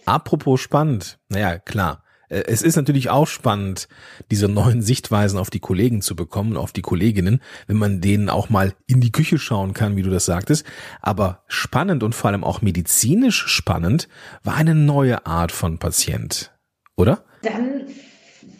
Apropos 0.05 0.61
spannend. 0.61 1.19
Naja, 1.29 1.59
klar. 1.59 2.03
Äh, 2.29 2.43
es 2.47 2.61
ist 2.61 2.75
natürlich 2.75 3.09
auch 3.09 3.27
spannend, 3.27 3.87
diese 4.31 4.47
neuen 4.47 4.81
Sichtweisen 4.81 5.39
auf 5.39 5.49
die 5.49 5.59
Kollegen 5.59 6.01
zu 6.01 6.15
bekommen, 6.15 6.57
auf 6.57 6.71
die 6.71 6.81
Kolleginnen, 6.81 7.41
wenn 7.67 7.77
man 7.77 8.01
denen 8.01 8.29
auch 8.29 8.49
mal 8.49 8.73
in 8.87 9.01
die 9.01 9.11
Küche 9.11 9.37
schauen 9.37 9.73
kann, 9.73 9.95
wie 9.95 10.03
du 10.03 10.09
das 10.09 10.25
sagtest. 10.25 10.65
Aber 11.01 11.43
spannend 11.47 12.03
und 12.03 12.15
vor 12.15 12.29
allem 12.29 12.43
auch 12.43 12.61
medizinisch 12.61 13.47
spannend 13.47 14.07
war 14.43 14.55
eine 14.55 14.75
neue 14.75 15.25
Art 15.25 15.51
von 15.51 15.77
Patient, 15.77 16.51
oder? 16.95 17.23
Dann 17.41 17.85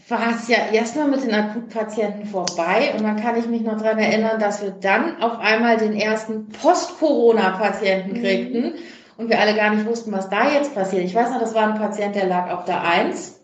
war 0.10 0.36
es 0.36 0.48
ja 0.48 0.58
erstmal 0.72 1.08
mit 1.08 1.24
den 1.24 1.34
Akutpatienten 1.34 2.26
vorbei 2.26 2.94
und 2.96 3.04
dann 3.04 3.18
kann 3.18 3.38
ich 3.38 3.48
mich 3.48 3.62
noch 3.62 3.82
dran 3.82 4.00
erinnern, 4.00 4.40
dass 4.40 4.62
wir 4.62 4.72
dann 4.72 5.22
auf 5.22 5.40
einmal 5.40 5.78
den 5.78 5.94
ersten 5.94 6.48
Post-Corona-Patienten 6.50 8.12
mhm. 8.12 8.22
kriegten. 8.22 8.74
und 9.18 9.30
wir 9.30 9.40
alle 9.40 9.56
gar 9.56 9.74
nicht 9.74 9.86
wussten, 9.86 10.12
was 10.12 10.30
da 10.30 10.50
jetzt 10.50 10.74
passiert. 10.74 11.04
Ich 11.04 11.16
weiß 11.16 11.32
noch, 11.32 11.40
das 11.40 11.54
war 11.56 11.68
ein 11.68 11.80
Patient, 11.80 12.16
der 12.16 12.28
lag 12.28 12.52
auf 12.52 12.66
der 12.66 12.84
Eins 12.84 13.40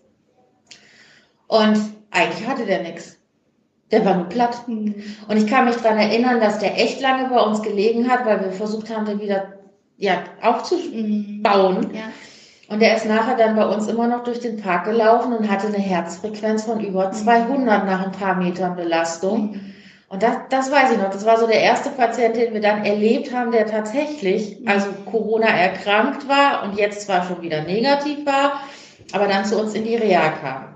und 1.47 1.77
eigentlich 2.11 2.47
hatte 2.47 2.65
der 2.65 2.83
nichts. 2.83 3.17
Der 3.91 4.05
war 4.05 4.15
nur 4.15 4.29
platt. 4.29 4.67
Mhm. 4.67 5.03
Und 5.27 5.37
ich 5.37 5.47
kann 5.47 5.65
mich 5.65 5.75
daran 5.75 5.99
erinnern, 5.99 6.39
dass 6.39 6.59
der 6.59 6.79
echt 6.79 7.01
lange 7.01 7.29
bei 7.29 7.41
uns 7.41 7.61
gelegen 7.61 8.09
hat, 8.09 8.25
weil 8.25 8.41
wir 8.41 8.51
versucht 8.51 8.89
haben, 8.89 9.05
den 9.05 9.19
wieder 9.19 9.53
ja, 9.97 10.23
aufzubauen. 10.41 11.91
Ja. 11.93 12.11
Und 12.69 12.81
der 12.81 12.95
ist 12.95 13.05
nachher 13.05 13.35
dann 13.35 13.55
bei 13.55 13.65
uns 13.65 13.87
immer 13.87 14.07
noch 14.07 14.23
durch 14.23 14.39
den 14.39 14.61
Park 14.61 14.85
gelaufen 14.85 15.33
und 15.33 15.51
hatte 15.51 15.67
eine 15.67 15.77
Herzfrequenz 15.77 16.63
von 16.63 16.79
über 16.79 17.11
200 17.11 17.59
mhm. 17.59 17.89
nach 17.89 18.05
ein 18.05 18.11
paar 18.11 18.35
Metern 18.35 18.75
Belastung. 18.75 19.51
Mhm. 19.51 19.73
Und 20.07 20.23
das, 20.23 20.37
das 20.49 20.71
weiß 20.71 20.91
ich 20.91 20.97
noch. 20.97 21.09
Das 21.09 21.25
war 21.25 21.37
so 21.39 21.47
der 21.47 21.61
erste 21.61 21.89
Patient, 21.89 22.35
den 22.35 22.53
wir 22.53 22.61
dann 22.61 22.85
erlebt 22.85 23.33
haben, 23.33 23.51
der 23.51 23.65
tatsächlich, 23.65 24.59
mhm. 24.59 24.67
also 24.67 24.87
Corona 25.09 25.47
erkrankt 25.47 26.27
war 26.29 26.63
und 26.63 26.77
jetzt 26.77 27.01
zwar 27.01 27.25
schon 27.25 27.41
wieder 27.41 27.63
negativ 27.63 28.25
war, 28.25 28.61
aber 29.11 29.27
dann 29.27 29.43
zu 29.43 29.59
uns 29.59 29.73
in 29.73 29.83
die 29.83 29.95
Reha 29.95 30.29
kam. 30.29 30.75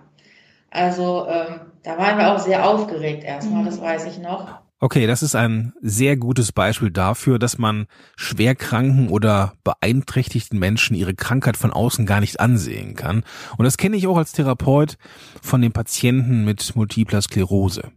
Also 0.71 1.25
ähm, 1.29 1.61
da 1.83 1.97
waren 1.97 2.17
wir 2.17 2.33
auch 2.33 2.39
sehr 2.39 2.67
aufgeregt 2.67 3.23
erstmal, 3.23 3.63
das 3.63 3.79
weiß 3.79 4.05
ich 4.07 4.19
noch. 4.19 4.59
Okay, 4.79 5.07
das 5.07 5.23
ist 5.23 5.33
ein 5.33 5.73
sehr 5.81 6.17
gutes 6.17 6.51
Beispiel 6.51 6.91
dafür, 6.91 7.39
dass 7.39 7.57
man 7.57 7.87
schwerkranken 8.15 9.09
oder 9.09 9.53
beeinträchtigten 9.63 10.59
Menschen 10.59 10.95
ihre 10.95 11.15
Krankheit 11.15 11.57
von 11.57 11.73
außen 11.73 12.05
gar 12.05 12.19
nicht 12.19 12.39
ansehen 12.39 12.95
kann. 12.95 13.23
Und 13.57 13.65
das 13.65 13.77
kenne 13.77 13.97
ich 13.97 14.05
auch 14.05 14.17
als 14.17 14.33
Therapeut 14.33 14.97
von 15.41 15.63
den 15.63 15.71
Patienten 15.71 16.45
mit 16.45 16.75
multipler 16.75 17.23
Sklerose. 17.23 17.91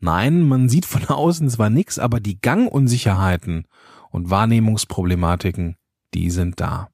Nein, 0.00 0.42
man 0.42 0.68
sieht 0.68 0.84
von 0.84 1.04
außen 1.06 1.48
zwar 1.48 1.70
nichts, 1.70 2.00
aber 2.00 2.18
die 2.18 2.40
Gangunsicherheiten 2.40 3.66
und 4.10 4.30
Wahrnehmungsproblematiken, 4.30 5.76
die 6.12 6.30
sind 6.30 6.58
da. 6.58 6.88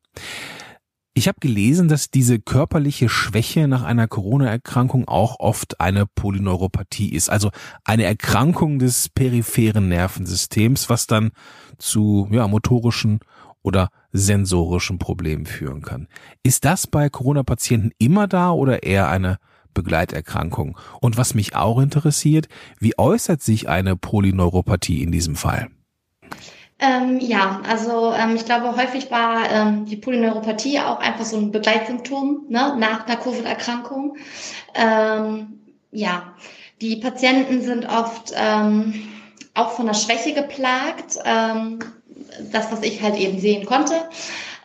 Ich 1.13 1.27
habe 1.27 1.41
gelesen, 1.41 1.89
dass 1.89 2.11
diese 2.11 2.39
körperliche 2.39 3.09
Schwäche 3.09 3.67
nach 3.67 3.83
einer 3.83 4.07
Corona-Erkrankung 4.07 5.09
auch 5.09 5.41
oft 5.41 5.81
eine 5.81 6.07
Polyneuropathie 6.07 7.13
ist, 7.13 7.31
also 7.31 7.51
eine 7.85 8.05
Erkrankung 8.05 8.79
des 8.79 9.09
peripheren 9.09 9.89
Nervensystems, 9.89 10.89
was 10.89 11.09
dann 11.09 11.33
zu 11.79 12.29
ja, 12.31 12.47
motorischen 12.47 13.19
oder 13.63 13.91
sensorischen 14.13 14.99
Problemen 14.99 15.47
führen 15.47 15.83
kann. 15.83 16.07
Ist 16.45 16.65
das 16.65 16.87
bei 16.87 17.09
Corona-Patienten 17.11 17.91
immer 17.99 18.29
da 18.29 18.53
oder 18.53 18.85
eher 18.85 19.09
eine 19.09 19.39
Begleiterkrankung? 19.75 20.79
Und 21.01 21.17
was 21.17 21.35
mich 21.35 21.57
auch 21.57 21.81
interessiert, 21.81 22.47
wie 22.79 22.97
äußert 22.97 23.43
sich 23.43 23.69
eine 23.69 23.97
Polyneuropathie 23.97 25.03
in 25.03 25.11
diesem 25.11 25.35
Fall? 25.35 25.69
Ähm, 26.81 27.21
ja, 27.21 27.61
also 27.69 28.15
ähm, 28.15 28.37
ich 28.37 28.47
glaube, 28.47 28.75
häufig 28.75 29.11
war 29.11 29.51
ähm, 29.51 29.85
die 29.85 29.97
Polyneuropathie 29.97 30.81
auch 30.81 30.99
einfach 31.01 31.27
so 31.27 31.37
ein 31.37 31.53
Begleitsymptom 31.53 32.47
ne, 32.49 32.75
nach 32.79 33.07
einer 33.07 33.17
Covid-Erkrankung. 33.17 34.17
Ähm, 34.75 35.61
ja, 35.93 36.35
die 36.81 36.97
Patienten 36.97 37.61
sind 37.61 37.87
oft 37.87 38.33
ähm, 38.35 38.95
auch 39.53 39.73
von 39.73 39.87
einer 39.87 39.95
Schwäche 39.95 40.33
geplagt. 40.33 41.19
Ähm, 41.25 41.81
das, 42.51 42.73
was 42.73 42.83
ich 42.83 43.03
halt 43.03 43.17
eben 43.17 43.39
sehen 43.41 43.67
konnte. 43.67 43.95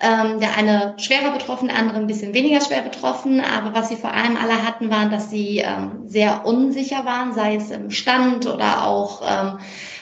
Der 0.01 0.55
eine 0.55 0.93
schwerer 0.97 1.31
betroffen, 1.31 1.69
der 1.69 1.77
andere 1.77 1.97
ein 1.97 2.05
bisschen 2.05 2.33
weniger 2.33 2.61
schwer 2.61 2.81
betroffen. 2.81 3.41
Aber 3.41 3.73
was 3.73 3.89
sie 3.89 3.95
vor 3.95 4.13
allem 4.13 4.37
alle 4.37 4.63
hatten, 4.63 4.91
waren, 4.91 5.09
dass 5.09 5.31
sie 5.31 5.63
sehr 6.05 6.45
unsicher 6.45 7.05
waren, 7.05 7.33
sei 7.33 7.55
es 7.55 7.71
im 7.71 7.89
Stand 7.89 8.45
oder 8.45 8.85
auch 8.85 9.21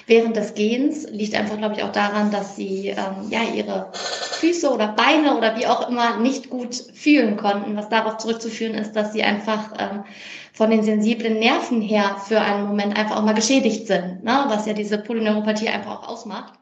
während 0.08 0.36
des 0.36 0.54
Gehens. 0.54 1.08
Liegt 1.10 1.36
einfach, 1.36 1.58
glaube 1.58 1.76
ich, 1.76 1.84
auch 1.84 1.92
daran, 1.92 2.32
dass 2.32 2.56
sie 2.56 2.90
ähm, 2.90 3.30
ja 3.30 3.42
ihre 3.44 3.92
Füße 3.94 4.72
oder 4.72 4.88
Beine 4.90 5.38
oder 5.38 5.58
wie 5.58 5.68
auch 5.68 5.90
immer 5.90 6.20
nicht 6.20 6.50
gut 6.50 6.76
fühlen 6.94 7.38
konnten. 7.38 7.76
Was 7.76 7.90
darauf 7.90 8.18
zurückzuführen 8.18 8.76
ist, 8.76 8.94
dass 8.94 9.14
sie 9.14 9.24
einfach 9.24 9.74
ähm, 9.80 10.04
von 10.54 10.70
den 10.70 10.84
sensiblen 10.84 11.40
Nerven 11.40 11.82
her 11.82 12.18
für 12.28 12.40
einen 12.40 12.68
Moment 12.68 12.96
einfach 12.96 13.18
auch 13.18 13.24
mal 13.24 13.34
geschädigt 13.34 13.88
sind, 13.88 14.24
ne? 14.24 14.46
was 14.48 14.66
ja 14.68 14.74
diese 14.74 15.00
Polyneuropathie 15.00 15.70
einfach 15.70 16.04
auch 16.04 16.08
ausmacht. 16.08 16.54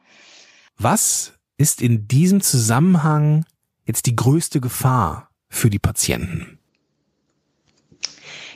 Was 0.77 1.33
ist 1.57 1.81
in 1.81 2.07
diesem 2.07 2.41
Zusammenhang 2.41 3.45
jetzt 3.85 4.05
die 4.05 4.15
größte 4.15 4.61
Gefahr 4.61 5.29
für 5.49 5.69
die 5.69 5.79
Patienten? 5.79 6.60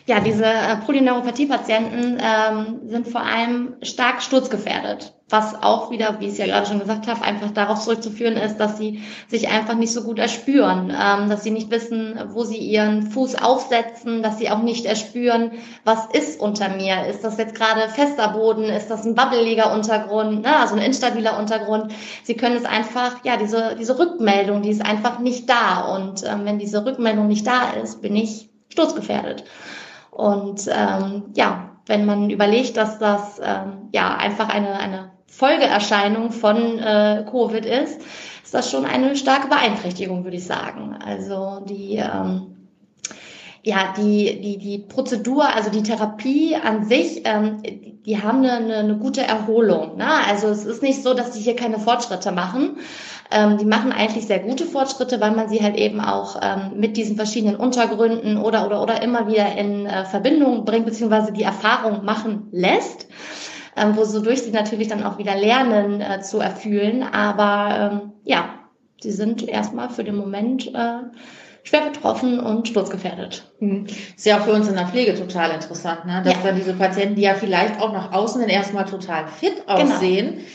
Ja, 0.07 0.19
diese 0.19 0.45
äh, 0.45 0.75
Polyneuropathie-Patienten 0.85 2.19
ähm, 2.21 2.81
sind 2.88 3.07
vor 3.07 3.21
allem 3.21 3.74
stark 3.81 4.21
sturzgefährdet, 4.21 5.15
was 5.29 5.63
auch 5.63 5.89
wieder, 5.89 6.19
wie 6.19 6.25
ich 6.27 6.33
es 6.33 6.38
ja 6.38 6.45
gerade 6.45 6.67
schon 6.67 6.77
gesagt 6.77 7.07
habe, 7.07 7.24
einfach 7.24 7.50
darauf 7.50 7.79
zurückzuführen 7.79 8.38
ist, 8.38 8.57
dass 8.57 8.77
sie 8.77 9.01
sich 9.29 9.47
einfach 9.47 9.74
nicht 9.74 9.91
so 9.91 10.03
gut 10.03 10.19
erspüren, 10.19 10.91
ähm, 10.91 11.27
dass 11.27 11.43
sie 11.43 11.50
nicht 11.50 11.71
wissen, 11.71 12.19
wo 12.27 12.43
sie 12.43 12.57
ihren 12.57 13.09
Fuß 13.09 13.41
aufsetzen, 13.41 14.21
dass 14.21 14.38
sie 14.38 14.51
auch 14.51 14.62
nicht 14.62 14.85
erspüren, 14.85 15.53
was 15.85 16.05
ist 16.13 16.39
unter 16.39 16.69
mir. 16.69 17.07
Ist 17.07 17.24
das 17.24 17.39
jetzt 17.39 17.55
gerade 17.55 17.89
fester 17.89 18.27
Boden? 18.27 18.65
Ist 18.65 18.91
das 18.91 19.07
ein 19.07 19.17
wabbeliger 19.17 19.74
Untergrund? 19.74 20.43
Ne? 20.43 20.55
Also 20.55 20.75
ein 20.75 20.83
instabiler 20.83 21.39
Untergrund? 21.39 21.91
Sie 22.24 22.35
können 22.35 22.57
es 22.57 22.65
einfach, 22.65 23.24
ja, 23.24 23.38
diese, 23.38 23.75
diese 23.75 23.97
Rückmeldung, 23.97 24.62
die 24.62 24.69
ist 24.69 24.85
einfach 24.85 25.17
nicht 25.17 25.50
da. 25.50 25.95
Und 25.95 26.24
ähm, 26.25 26.41
wenn 26.43 26.59
diese 26.59 26.85
Rückmeldung 26.85 27.27
nicht 27.27 27.47
da 27.47 27.71
ist, 27.81 28.03
bin 28.03 28.15
ich 28.15 28.50
sturzgefährdet. 28.69 29.45
Und 30.15 30.69
ähm, 30.72 31.24
ja, 31.36 31.72
wenn 31.88 32.05
man 32.05 32.29
überlegt, 32.29 32.77
dass 32.77 33.00
das 33.00 33.39
ähm, 33.43 33.89
ja 33.93 34.15
einfach 34.15 34.48
eine, 34.48 34.79
eine 34.79 35.12
Folgeerscheinung 35.27 36.31
von 36.31 36.79
äh, 36.79 37.25
Covid 37.29 37.65
ist, 37.65 38.00
ist 38.41 38.53
das 38.53 38.72
schon 38.72 38.86
eine 38.86 39.17
starke 39.17 39.50
Beeinträchtigung, 39.50 40.24
würde 40.24 40.38
ich 40.38 40.45
sagen. 40.45 40.98
Also 41.05 41.60
die 41.67 41.98
ähm, 41.98 42.55
ja, 43.63 43.93
die, 43.98 44.39
die, 44.41 44.57
die 44.57 44.77
Prozedur, 44.77 45.53
also 45.53 45.69
die 45.69 45.84
Therapie 45.84 46.55
an 46.55 46.86
sich, 46.86 47.24
ähm, 47.25 47.62
die 48.05 48.21
haben 48.21 48.39
eine, 48.39 48.53
eine, 48.53 48.75
eine 48.75 48.97
gute 48.97 49.21
Erholung. 49.21 49.97
Ne? 49.97 50.07
Also 50.27 50.47
es 50.47 50.65
ist 50.65 50.83
nicht 50.83 51.01
so, 51.01 51.13
dass 51.13 51.31
die 51.31 51.39
hier 51.39 51.55
keine 51.55 51.79
Fortschritte 51.79 52.31
machen. 52.31 52.77
Ähm, 53.31 53.57
die 53.57 53.65
machen 53.65 53.91
eigentlich 53.91 54.27
sehr 54.27 54.39
gute 54.39 54.65
Fortschritte, 54.65 55.19
weil 55.19 55.31
man 55.31 55.50
sie 55.50 55.63
halt 55.63 55.77
eben 55.77 56.00
auch 56.00 56.39
ähm, 56.41 56.79
mit 56.79 56.97
diesen 56.97 57.15
verschiedenen 57.15 57.55
Untergründen 57.55 58.38
oder, 58.38 58.67
oder, 58.67 58.83
oder 58.83 59.01
immer 59.01 59.27
wieder 59.27 59.57
in 59.57 59.88
äh, 59.88 60.05
Verbindung 60.05 60.65
bringt, 60.65 60.85
beziehungsweise 60.85 61.31
die 61.31 61.43
Erfahrung 61.43 62.05
machen 62.05 62.47
lässt. 62.51 63.07
Ähm, 63.77 63.97
wo 63.97 64.05
so 64.05 64.21
durch 64.21 64.41
sie 64.41 64.51
natürlich 64.51 64.88
dann 64.88 65.03
auch 65.03 65.17
wieder 65.17 65.35
lernen 65.35 66.00
äh, 66.00 66.21
zu 66.21 66.39
erfühlen. 66.39 67.03
Aber 67.03 67.91
ähm, 67.91 68.13
ja, 68.24 68.50
sie 69.01 69.12
sind 69.12 69.45
erstmal 69.47 69.89
für 69.89 70.03
den 70.03 70.15
Moment 70.15 70.74
äh, 70.74 71.00
schwer 71.65 71.81
betroffen 71.81 72.39
und 72.39 72.67
sturzgefährdet. 72.67 73.51
Mhm. 73.60 73.88
Ist 74.15 74.25
ja 74.25 74.39
auch 74.39 74.43
für 74.45 74.53
uns 74.53 74.67
in 74.69 74.75
der 74.75 74.88
Pflege 74.88 75.15
total 75.15 75.51
interessant, 75.51 76.05
ne? 76.05 76.22
dass 76.24 76.36
ja. 76.36 76.39
dann 76.43 76.55
diese 76.55 76.74
Patienten, 76.74 77.15
die 77.15 77.24
ja 77.24 77.34
vielleicht 77.34 77.81
auch 77.81 77.91
nach 77.91 78.13
außen 78.13 78.39
dann 78.39 78.50
erstmal 78.50 78.86
total 78.86 79.27
fit 79.27 79.65
genau. 79.65 79.74
aussehen, 79.74 80.36
genau. 80.36 80.45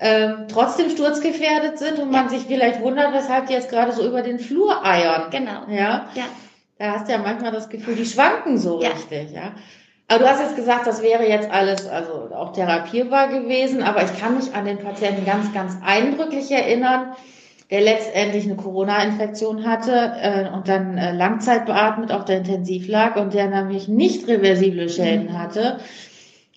ähm, 0.00 0.46
trotzdem 0.48 0.90
sturzgefährdet 0.90 1.78
sind 1.78 1.98
und 1.98 2.12
ja. 2.12 2.22
man 2.22 2.28
sich 2.28 2.42
vielleicht 2.42 2.82
wundert, 2.82 3.14
weshalb 3.14 3.46
die 3.46 3.54
jetzt 3.54 3.70
gerade 3.70 3.92
so 3.92 4.06
über 4.06 4.22
den 4.22 4.38
Flur 4.38 4.84
eiern. 4.84 5.30
Genau. 5.30 5.66
Ja. 5.68 6.08
ja. 6.14 6.24
Da 6.78 6.92
hast 6.92 7.08
du 7.08 7.12
ja 7.12 7.18
manchmal 7.18 7.52
das 7.52 7.68
Gefühl, 7.68 7.96
die 7.96 8.06
schwanken 8.06 8.58
so 8.58 8.82
ja. 8.82 8.90
richtig, 8.90 9.32
ja. 9.32 9.52
Aber 10.08 10.18
du 10.18 10.28
hast 10.28 10.40
jetzt 10.40 10.56
gesagt, 10.56 10.86
das 10.86 11.02
wäre 11.02 11.26
jetzt 11.26 11.50
alles 11.50 11.86
also 11.86 12.30
auch 12.34 12.52
therapierbar 12.52 13.28
gewesen, 13.28 13.82
aber 13.82 14.02
ich 14.02 14.18
kann 14.18 14.36
mich 14.36 14.52
an 14.54 14.64
den 14.64 14.78
Patienten 14.78 15.24
ganz, 15.24 15.52
ganz 15.54 15.76
eindrücklich 15.84 16.50
erinnern, 16.50 17.12
der 17.70 17.80
letztendlich 17.82 18.44
eine 18.44 18.56
Corona-Infektion 18.56 19.64
hatte 19.64 20.12
äh, 20.20 20.48
und 20.52 20.66
dann 20.66 20.98
äh, 20.98 21.12
Langzeit 21.12 21.66
beatmet 21.66 22.10
auf 22.10 22.24
der 22.24 22.38
Intensiv 22.38 22.88
lag 22.88 23.16
und 23.16 23.32
der 23.32 23.48
nämlich 23.48 23.86
nicht 23.86 24.26
reversible 24.26 24.88
Schäden 24.88 25.28
mhm. 25.28 25.38
hatte. 25.38 25.78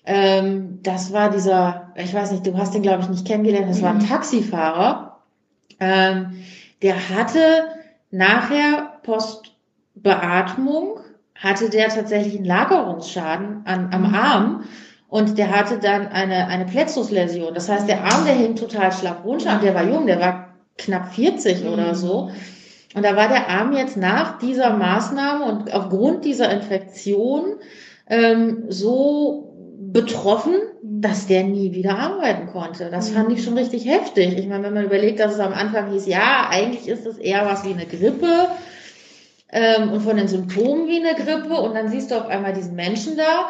Ähm, 0.05 0.79
das 0.81 1.13
war 1.13 1.29
dieser, 1.29 1.93
ich 1.95 2.13
weiß 2.13 2.31
nicht, 2.31 2.47
du 2.47 2.57
hast 2.57 2.73
den 2.73 2.81
glaube 2.81 3.03
ich 3.03 3.09
nicht 3.09 3.27
kennengelernt, 3.27 3.69
das 3.69 3.79
mhm. 3.79 3.83
war 3.83 3.91
ein 3.91 3.97
mhm. 3.97 4.07
Taxifahrer. 4.07 5.19
Ähm, 5.79 6.43
der 6.81 6.95
hatte 7.09 7.65
nachher 8.09 8.93
Postbeatmung, 9.03 10.99
hatte 11.35 11.69
der 11.69 11.89
tatsächlich 11.89 12.35
einen 12.37 12.45
Lagerungsschaden 12.45 13.65
an, 13.65 13.89
am 13.93 14.09
mhm. 14.09 14.15
Arm 14.15 14.63
und 15.09 15.37
der 15.37 15.55
hatte 15.55 15.77
dann 15.77 16.07
eine, 16.07 16.47
eine 16.47 16.65
Plexusläsion. 16.65 17.53
Das 17.53 17.69
heißt, 17.69 17.87
der 17.87 18.03
Arm, 18.03 18.25
der 18.25 18.33
hing 18.33 18.55
total 18.55 18.91
schlapp 18.91 19.23
runter 19.23 19.53
und 19.53 19.63
der 19.63 19.75
war 19.75 19.83
jung, 19.83 20.07
der 20.07 20.19
war 20.19 20.52
knapp 20.77 21.13
40 21.13 21.65
oder 21.65 21.89
mhm. 21.89 21.95
so. 21.95 22.31
Und 22.95 23.03
da 23.03 23.15
war 23.15 23.27
der 23.27 23.49
Arm 23.49 23.73
jetzt 23.73 23.97
nach 23.97 24.37
dieser 24.39 24.71
Maßnahme 24.71 25.45
und 25.45 25.73
aufgrund 25.73 26.25
dieser 26.25 26.51
Infektion 26.51 27.55
ähm, 28.07 28.65
so 28.69 29.53
betroffen, 29.91 30.53
dass 30.81 31.27
der 31.27 31.43
nie 31.43 31.71
wieder 31.73 31.97
arbeiten 31.97 32.47
konnte. 32.47 32.89
Das 32.89 33.09
fand 33.09 33.31
ich 33.31 33.43
schon 33.43 33.57
richtig 33.57 33.85
heftig. 33.85 34.37
Ich 34.37 34.47
meine, 34.47 34.63
wenn 34.63 34.73
man 34.73 34.85
überlegt, 34.85 35.19
dass 35.19 35.33
es 35.33 35.39
am 35.39 35.53
Anfang 35.53 35.91
hieß, 35.91 36.07
ja, 36.07 36.47
eigentlich 36.49 36.87
ist 36.87 37.05
es 37.05 37.17
eher 37.17 37.45
was 37.45 37.63
wie 37.63 37.73
eine 37.73 37.85
Grippe 37.85 38.49
ähm, 39.49 39.91
und 39.91 40.01
von 40.01 40.17
den 40.17 40.27
Symptomen 40.27 40.87
wie 40.87 40.99
eine 40.99 41.15
Grippe 41.15 41.55
und 41.55 41.75
dann 41.75 41.89
siehst 41.89 42.11
du 42.11 42.15
auf 42.15 42.27
einmal 42.27 42.53
diesen 42.53 42.75
Menschen 42.75 43.17
da, 43.17 43.49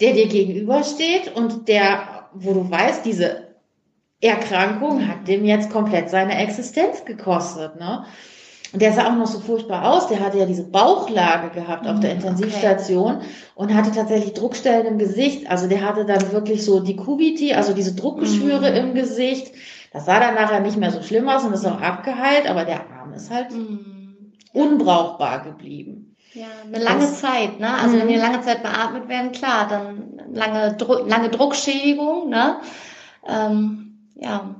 der 0.00 0.12
dir 0.12 0.28
gegenübersteht 0.28 1.34
und 1.34 1.68
der, 1.68 2.28
wo 2.34 2.54
du 2.54 2.70
weißt, 2.70 3.04
diese 3.04 3.49
Erkrankung 4.20 5.06
hat 5.08 5.26
dem 5.26 5.44
jetzt 5.44 5.70
komplett 5.70 6.10
seine 6.10 6.36
Existenz 6.38 7.04
gekostet. 7.04 7.78
Ne? 7.80 8.04
Und 8.72 8.82
der 8.82 8.92
sah 8.92 9.08
auch 9.08 9.16
noch 9.16 9.26
so 9.26 9.40
furchtbar 9.40 9.90
aus. 9.90 10.08
Der 10.08 10.20
hatte 10.20 10.38
ja 10.38 10.46
diese 10.46 10.64
Bauchlage 10.64 11.50
gehabt 11.50 11.86
auf 11.86 12.00
der 12.00 12.10
mhm, 12.10 12.20
Intensivstation 12.20 13.16
okay. 13.16 13.26
und 13.54 13.74
hatte 13.74 13.90
tatsächlich 13.90 14.34
Druckstellen 14.34 14.86
im 14.86 14.98
Gesicht. 14.98 15.50
Also 15.50 15.68
der 15.68 15.84
hatte 15.84 16.04
dann 16.04 16.32
wirklich 16.32 16.64
so 16.64 16.80
die 16.80 16.96
Kubiti, 16.96 17.54
also 17.54 17.72
diese 17.72 17.94
Druckgeschwüre 17.94 18.70
mhm. 18.70 18.76
im 18.76 18.94
Gesicht. 18.94 19.52
Das 19.92 20.04
sah 20.04 20.20
dann 20.20 20.34
nachher 20.34 20.60
nicht 20.60 20.76
mehr 20.76 20.92
so 20.92 21.02
schlimm 21.02 21.28
aus 21.28 21.44
und 21.44 21.52
ist 21.52 21.66
auch 21.66 21.80
abgeheilt, 21.80 22.48
aber 22.48 22.64
der 22.64 22.88
Arm 22.90 23.12
ist 23.12 23.30
halt 23.30 23.50
mhm. 23.50 24.34
unbrauchbar 24.52 25.42
geblieben. 25.42 26.14
Ja, 26.32 26.46
eine 26.64 26.78
lange 26.78 27.00
das, 27.00 27.20
Zeit, 27.20 27.58
ne? 27.58 27.74
Also 27.74 27.98
wenn 27.98 28.06
die 28.06 28.14
mhm. 28.14 28.20
lange 28.20 28.40
Zeit 28.42 28.62
beatmet 28.62 29.08
werden, 29.08 29.32
klar, 29.32 29.66
dann 29.68 30.20
lange, 30.32 30.76
lange 31.08 31.28
Druckschädigung, 31.28 32.28
ne? 32.28 32.58
Ähm, 33.26 33.89
ja. 34.20 34.54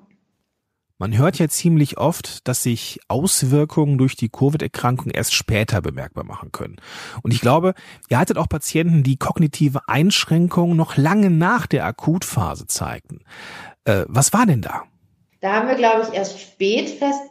Man 0.99 1.17
hört 1.17 1.39
ja 1.39 1.49
ziemlich 1.49 1.97
oft, 1.97 2.47
dass 2.47 2.63
sich 2.63 3.01
Auswirkungen 3.09 3.97
durch 3.97 4.17
die 4.17 4.29
Covid-Erkrankung 4.29 5.11
erst 5.11 5.33
später 5.33 5.81
bemerkbar 5.81 6.25
machen 6.25 6.53
können. 6.53 6.77
Und 7.23 7.33
ich 7.33 7.41
glaube, 7.41 7.73
ihr 8.11 8.19
hattet 8.19 8.37
auch 8.37 8.51
Patienten, 8.51 9.03
die 9.03 9.17
kognitive 9.17 9.89
Einschränkungen 9.89 10.77
noch 10.77 10.99
lange 10.99 11.31
nach 11.31 11.67
der 11.67 11.87
Akutphase 11.87 12.67
zeigten. 12.67 13.21
Äh, 13.85 14.05
was 14.09 14.35
war 14.35 14.45
denn 14.45 14.61
da? 14.61 14.83
Da 15.41 15.55
haben 15.55 15.69
wir, 15.69 15.77
glaube 15.77 16.07
ich, 16.07 16.15
erst 16.15 16.39
spät 16.39 16.91
fest 16.91 17.30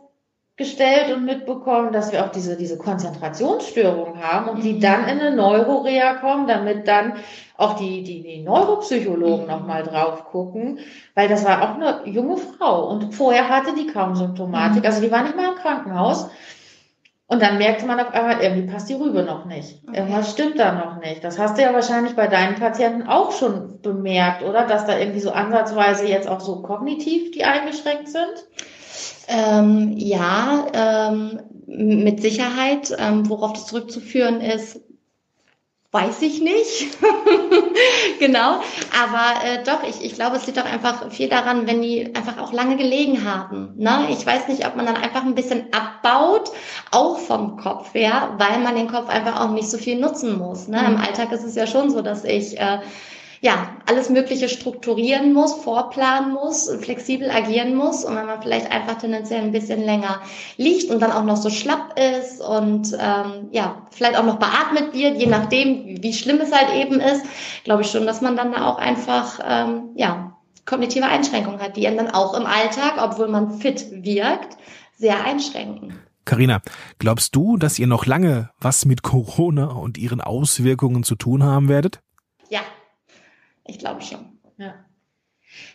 gestellt 0.59 1.11
und 1.15 1.25
mitbekommen, 1.25 1.93
dass 1.93 2.11
wir 2.11 2.23
auch 2.23 2.31
diese, 2.31 2.57
diese 2.57 2.77
Konzentrationsstörungen 2.77 4.21
haben 4.21 4.49
und 4.49 4.63
die 4.63 4.73
mhm. 4.73 4.81
dann 4.81 5.07
in 5.07 5.19
eine 5.19 5.35
Neurorea 5.35 6.15
kommen, 6.15 6.47
damit 6.47 6.87
dann 6.87 7.13
auch 7.57 7.77
die, 7.77 8.03
die, 8.03 8.21
die 8.21 8.43
Neuropsychologen 8.43 9.45
mhm. 9.45 9.51
nochmal 9.51 9.83
drauf 9.83 10.25
gucken, 10.25 10.79
weil 11.15 11.29
das 11.29 11.45
war 11.45 11.63
auch 11.63 11.75
eine 11.75 12.01
junge 12.05 12.37
Frau 12.37 12.89
und 12.89 13.15
vorher 13.15 13.47
hatte 13.47 13.73
die 13.73 13.87
kaum 13.87 14.15
Symptomatik, 14.15 14.83
mhm. 14.83 14.85
also 14.85 15.01
die 15.01 15.11
war 15.11 15.23
nicht 15.23 15.37
mal 15.37 15.53
im 15.53 15.55
Krankenhaus. 15.55 16.29
Und 17.29 17.43
dann 17.43 17.59
merkte 17.59 17.85
man 17.85 17.99
auf 17.99 18.11
einmal, 18.11 18.41
irgendwie 18.41 18.71
passt 18.71 18.89
die 18.89 18.95
Rübe 18.95 19.21
noch 19.21 19.45
nicht. 19.45 19.83
Okay. 19.87 19.99
Irgendwas 19.99 20.31
stimmt 20.31 20.57
da 20.57 20.73
noch 20.73 20.99
nicht. 20.99 21.23
Das 21.23 21.37
hast 21.37 21.57
du 21.57 21.61
ja 21.61 21.71
wahrscheinlich 21.71 22.15
bei 22.15 22.25
deinen 22.25 22.55
Patienten 22.55 23.03
auch 23.03 23.31
schon 23.31 23.79
bemerkt, 23.83 24.41
oder? 24.41 24.65
Dass 24.65 24.87
da 24.87 24.97
irgendwie 24.97 25.19
so 25.19 25.29
ansatzweise 25.29 26.07
jetzt 26.07 26.27
auch 26.27 26.39
so 26.39 26.63
kognitiv 26.63 27.29
die 27.29 27.43
eingeschränkt 27.43 28.07
sind? 28.07 28.33
Ähm, 29.27 29.93
ja, 29.95 30.65
ähm, 30.73 31.39
mit 31.67 32.19
Sicherheit. 32.19 32.95
Ähm, 32.97 33.29
worauf 33.29 33.53
das 33.53 33.67
zurückzuführen 33.67 34.41
ist, 34.41 34.81
weiß 35.91 36.21
ich 36.21 36.39
nicht. 36.39 36.97
genau. 38.19 38.59
Aber 39.01 39.43
äh, 39.43 39.63
doch, 39.63 39.81
ich, 39.83 40.03
ich 40.05 40.13
glaube, 40.13 40.35
es 40.35 40.45
liegt 40.45 40.59
doch 40.59 40.65
einfach 40.65 41.11
viel 41.11 41.29
daran, 41.29 41.65
wenn 41.65 41.81
die 41.81 42.13
einfach 42.15 42.37
auch 42.37 42.53
lange 42.53 42.77
gelegen 42.77 43.25
haben. 43.25 43.73
Ne? 43.75 44.07
Ich 44.11 44.23
weiß 44.23 44.47
nicht, 44.49 44.67
ob 44.67 44.75
man 44.75 44.85
dann 44.85 44.97
einfach 44.97 45.23
ein 45.23 45.33
bisschen 45.33 45.73
abbaut, 45.73 46.51
auch 46.91 47.17
vom 47.17 47.57
Kopf 47.57 47.93
her, 47.95 48.35
weil 48.37 48.59
man 48.59 48.75
den 48.75 48.87
Kopf 48.87 49.09
einfach 49.09 49.41
auch 49.41 49.51
nicht 49.51 49.69
so 49.69 49.77
viel 49.79 49.99
nutzen 49.99 50.37
muss. 50.37 50.67
Ne? 50.67 50.79
Mhm. 50.79 50.87
Im 50.87 50.97
Alltag 50.97 51.31
ist 51.31 51.43
es 51.43 51.55
ja 51.55 51.65
schon 51.65 51.89
so, 51.89 52.01
dass 52.01 52.23
ich 52.23 52.59
äh, 52.59 52.79
ja, 53.41 53.69
alles 53.85 54.09
Mögliche 54.09 54.49
strukturieren 54.49 55.33
muss, 55.33 55.53
vorplanen 55.53 56.33
muss, 56.33 56.69
flexibel 56.81 57.29
agieren 57.31 57.75
muss. 57.75 58.03
Und 58.03 58.15
wenn 58.15 58.25
man 58.25 58.41
vielleicht 58.41 58.69
einfach 58.71 58.97
tendenziell 58.97 59.41
ein 59.41 59.51
bisschen 59.51 59.81
länger 59.81 60.21
liegt 60.57 60.91
und 60.91 61.01
dann 61.01 61.11
auch 61.11 61.23
noch 61.23 61.37
so 61.37 61.49
schlapp 61.49 61.97
ist 61.97 62.41
und 62.41 62.97
ähm, 62.99 63.47
ja, 63.51 63.87
vielleicht 63.91 64.17
auch 64.17 64.25
noch 64.25 64.39
beatmet 64.39 64.93
wird, 64.93 65.17
je 65.17 65.27
nachdem, 65.27 66.03
wie 66.03 66.13
schlimm 66.13 66.41
es 66.41 66.51
halt 66.51 66.73
eben 66.75 66.99
ist, 66.99 67.25
glaube 67.63 67.83
ich 67.83 67.91
schon, 67.91 68.05
dass 68.05 68.21
man 68.21 68.35
dann 68.35 68.51
da 68.51 68.65
auch 68.65 68.77
einfach 68.77 69.39
ähm, 69.47 69.91
ja, 69.95 70.35
kognitive 70.65 71.05
Einschränkungen 71.05 71.61
hat, 71.61 71.77
die 71.77 71.87
einen 71.87 71.97
dann 71.97 72.11
auch 72.11 72.33
im 72.33 72.45
Alltag, 72.45 72.95
obwohl 73.01 73.29
man 73.29 73.59
fit 73.59 73.87
wirkt, 73.91 74.57
sehr 74.97 75.23
einschränken. 75.23 75.97
Carina, 76.25 76.61
glaubst 76.99 77.35
du, 77.35 77.57
dass 77.57 77.79
ihr 77.79 77.87
noch 77.87 78.05
lange 78.05 78.51
was 78.59 78.85
mit 78.85 79.01
Corona 79.01 79.67
und 79.67 79.97
ihren 79.97 80.19
Auswirkungen 80.21 81.03
zu 81.03 81.15
tun 81.15 81.41
haben 81.41 81.69
werdet? 81.69 82.01
Ja, 82.49 82.59
ich 83.69 83.79
glaube 83.79 84.01
schon. 84.01 84.39
Ja. 84.57 84.73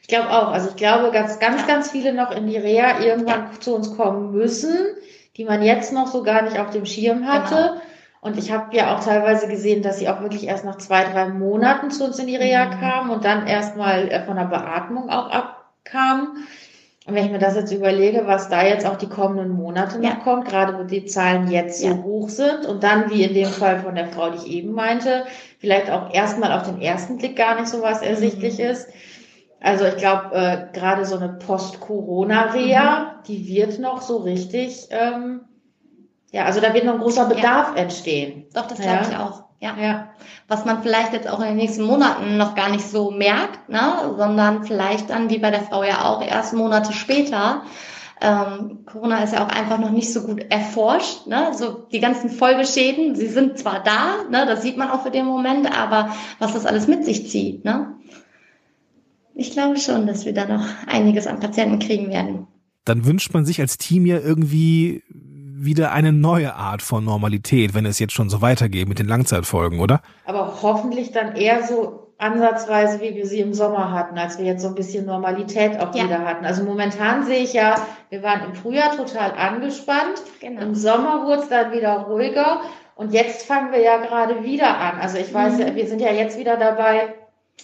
Ich 0.03 0.09
glaube 0.09 0.31
auch. 0.31 0.49
Also 0.49 0.71
ich 0.71 0.77
glaube, 0.77 1.11
dass 1.11 1.39
ganz, 1.39 1.67
ganz 1.67 1.91
viele 1.91 2.13
noch 2.13 2.31
in 2.31 2.47
die 2.47 2.57
Reha 2.57 3.01
irgendwann 3.01 3.61
zu 3.61 3.75
uns 3.75 3.97
kommen 3.97 4.33
müssen, 4.33 4.77
die 5.37 5.45
man 5.45 5.63
jetzt 5.63 5.93
noch 5.93 6.07
so 6.07 6.23
gar 6.23 6.43
nicht 6.43 6.59
auf 6.59 6.71
dem 6.71 6.87
Schirm 6.87 7.27
hatte. 7.27 7.55
Genau. 7.55 7.81
Und 8.21 8.39
ich 8.39 8.51
habe 8.53 8.75
ja 8.75 8.95
auch 8.95 9.05
teilweise 9.05 9.49
gesehen, 9.49 9.83
dass 9.83 9.99
sie 9.99 10.09
auch 10.09 10.23
wirklich 10.23 10.47
erst 10.47 10.65
nach 10.65 10.79
zwei, 10.79 11.05
drei 11.05 11.29
Monaten 11.29 11.91
zu 11.91 12.05
uns 12.05 12.19
in 12.19 12.27
die 12.27 12.37
Reha 12.37 12.67
mhm. 12.67 12.81
kamen 12.81 13.11
und 13.11 13.25
dann 13.25 13.47
erstmal 13.47 14.09
äh, 14.09 14.25
von 14.25 14.37
der 14.37 14.45
Beatmung 14.45 15.11
auch 15.11 15.29
abkamen. 15.31 16.47
Und 17.07 17.15
wenn 17.15 17.27
ich 17.27 17.31
mir 17.31 17.39
das 17.39 17.55
jetzt 17.55 17.71
überlege, 17.71 18.27
was 18.27 18.49
da 18.49 18.65
jetzt 18.65 18.87
auch 18.87 18.97
die 18.97 19.09
kommenden 19.09 19.51
Monate 19.51 19.99
noch 19.99 20.09
ja. 20.09 20.17
kommt, 20.17 20.47
gerade 20.47 20.79
wo 20.79 20.85
die 20.85 21.05
Zahlen 21.05 21.51
jetzt 21.51 21.81
so 21.81 21.89
ja. 21.89 22.03
hoch 22.03 22.31
sind 22.31 22.65
und 22.65 22.83
dann, 22.83 23.11
wie 23.11 23.25
in 23.25 23.35
dem 23.35 23.49
Fall 23.49 23.81
von 23.81 23.95
der 23.95 24.07
Frau, 24.07 24.31
die 24.31 24.39
ich 24.39 24.47
eben 24.47 24.73
meinte, 24.73 25.27
vielleicht 25.59 25.91
auch 25.91 26.15
erstmal 26.15 26.53
auf 26.53 26.63
den 26.63 26.81
ersten 26.81 27.19
Blick 27.19 27.37
gar 27.37 27.61
nicht 27.61 27.69
so 27.69 27.83
was 27.83 28.01
ersichtlich 28.01 28.59
mhm. 28.59 28.65
ist. 28.65 28.89
Also 29.61 29.85
ich 29.85 29.97
glaube, 29.97 30.35
äh, 30.35 30.67
gerade 30.73 31.05
so 31.05 31.17
eine 31.17 31.29
Post-Corona-Reha, 31.31 33.01
mhm. 33.01 33.23
die 33.29 33.49
wird 33.49 33.79
noch 33.79 34.01
so 34.01 34.19
richtig, 34.19 34.89
ähm, 34.91 35.43
ja, 36.33 36.47
also 36.47 36.61
da 36.61 36.73
wird 36.73 36.85
noch 36.85 36.95
ein 36.95 37.01
großer 37.01 37.27
Bedarf 37.27 37.73
ja. 37.75 37.83
entstehen. 37.83 38.47
Doch, 38.55 38.67
das 38.67 38.79
glaube 38.79 39.07
ich 39.11 39.17
auch. 39.17 39.45
Ja. 39.65 39.75
ja. 39.81 40.09
Was 40.47 40.67
man 40.67 40.83
vielleicht 40.83 41.15
jetzt 41.15 41.27
auch 41.27 41.41
in 41.41 41.47
den 41.47 41.57
nächsten 41.57 41.85
Monaten 41.85 42.37
noch 42.37 42.55
gar 42.55 42.69
nicht 42.69 42.87
so 42.87 43.11
merkt, 43.11 43.71
ne? 43.71 44.15
sondern 44.19 44.65
vielleicht 44.65 45.09
dann, 45.09 45.31
wie 45.31 45.39
bei 45.39 45.51
der 45.51 45.63
Frau 45.63 45.83
ja 45.83 46.05
auch, 46.05 46.23
erst 46.23 46.53
Monate 46.53 46.93
später. 46.93 47.63
Ähm, 48.21 48.85
Corona 48.85 49.25
ist 49.25 49.33
ja 49.33 49.43
auch 49.43 49.49
einfach 49.49 49.79
noch 49.79 49.91
nicht 49.91 50.13
so 50.13 50.21
gut 50.21 50.45
erforscht. 50.51 51.27
Ne? 51.27 51.53
So 51.55 51.87
die 51.91 52.01
ganzen 52.01 52.29
Folgeschäden, 52.29 53.17
sie 53.17 53.27
sind 53.27 53.59
zwar 53.59 53.83
da, 53.83 54.25
ne? 54.31 54.45
das 54.47 54.61
sieht 54.61 54.77
man 54.77 54.91
auch 54.91 55.03
für 55.03 55.11
den 55.11 55.25
Moment, 55.25 55.67
aber 55.75 56.11
was 56.39 56.53
das 56.53 56.67
alles 56.67 56.87
mit 56.87 57.07
sich 57.07 57.31
zieht. 57.31 57.65
Ne? 57.65 57.95
Ich 59.35 59.53
glaube 59.53 59.79
schon, 59.79 60.07
dass 60.07 60.27
wir 60.27 60.35
da 60.35 60.45
noch 60.45 60.67
einiges 60.87 61.27
an 61.27 61.41
Patienten 61.41 61.79
kriegen 61.79 62.11
werden. 62.11 62.47
Dann 62.85 63.07
wünscht 63.07 63.33
man 63.33 63.47
sich 63.47 63.61
als 63.61 63.79
Team 63.79 64.05
ja 64.05 64.19
irgendwie 64.19 65.03
wieder 65.65 65.93
eine 65.93 66.13
neue 66.13 66.55
Art 66.55 66.83
von 66.83 67.05
Normalität, 67.05 67.75
wenn 67.75 67.87
es 67.87 67.99
jetzt 67.99 68.13
schon 68.13 68.31
so 68.31 68.43
weitergeht 68.43 68.89
mit 68.89 68.99
den 68.99 69.07
Langzeitfolgen, 69.07 69.81
oder? 69.81 70.01
Aber 70.25 70.63
hoffentlich 70.63 71.13
dann 71.13 71.37
eher 71.37 71.63
so 71.63 72.05
ansatzweise, 72.19 73.01
wie 73.01 73.15
wir 73.15 73.27
sie 73.27 73.41
im 73.41 73.55
Sommer 73.55 73.91
hatten, 73.93 74.19
als 74.19 74.39
wir 74.39 74.45
jetzt 74.45 74.63
so 74.63 74.69
ein 74.69 74.75
bisschen 74.75 75.07
Normalität 75.07 75.81
auch 75.81 75.95
ja. 75.95 76.05
wieder 76.05 76.25
hatten. 76.25 76.45
Also 76.45 76.65
momentan 76.65 77.25
sehe 77.27 77.43
ich 77.43 77.53
ja, 77.53 77.75
wir 78.09 78.23
waren 78.23 78.45
im 78.45 78.55
Frühjahr 78.55 78.97
total 78.97 79.33
angespannt. 79.33 80.23
Genau. 80.41 80.63
Im 80.63 80.75
Sommer 80.75 81.27
wurde 81.27 81.43
es 81.43 81.49
dann 81.49 81.73
wieder 81.73 81.93
ruhiger. 82.09 82.61
Und 82.95 83.13
jetzt 83.13 83.47
fangen 83.47 83.73
wir 83.73 83.81
ja 83.81 83.99
gerade 83.99 84.45
wieder 84.45 84.79
an. 84.79 85.01
Also 85.01 85.19
ich 85.19 85.35
weiß, 85.35 85.59
mhm. 85.59 85.75
wir 85.75 85.87
sind 85.87 86.01
ja 86.01 86.13
jetzt 86.13 86.39
wieder 86.39 86.57
dabei, 86.57 87.15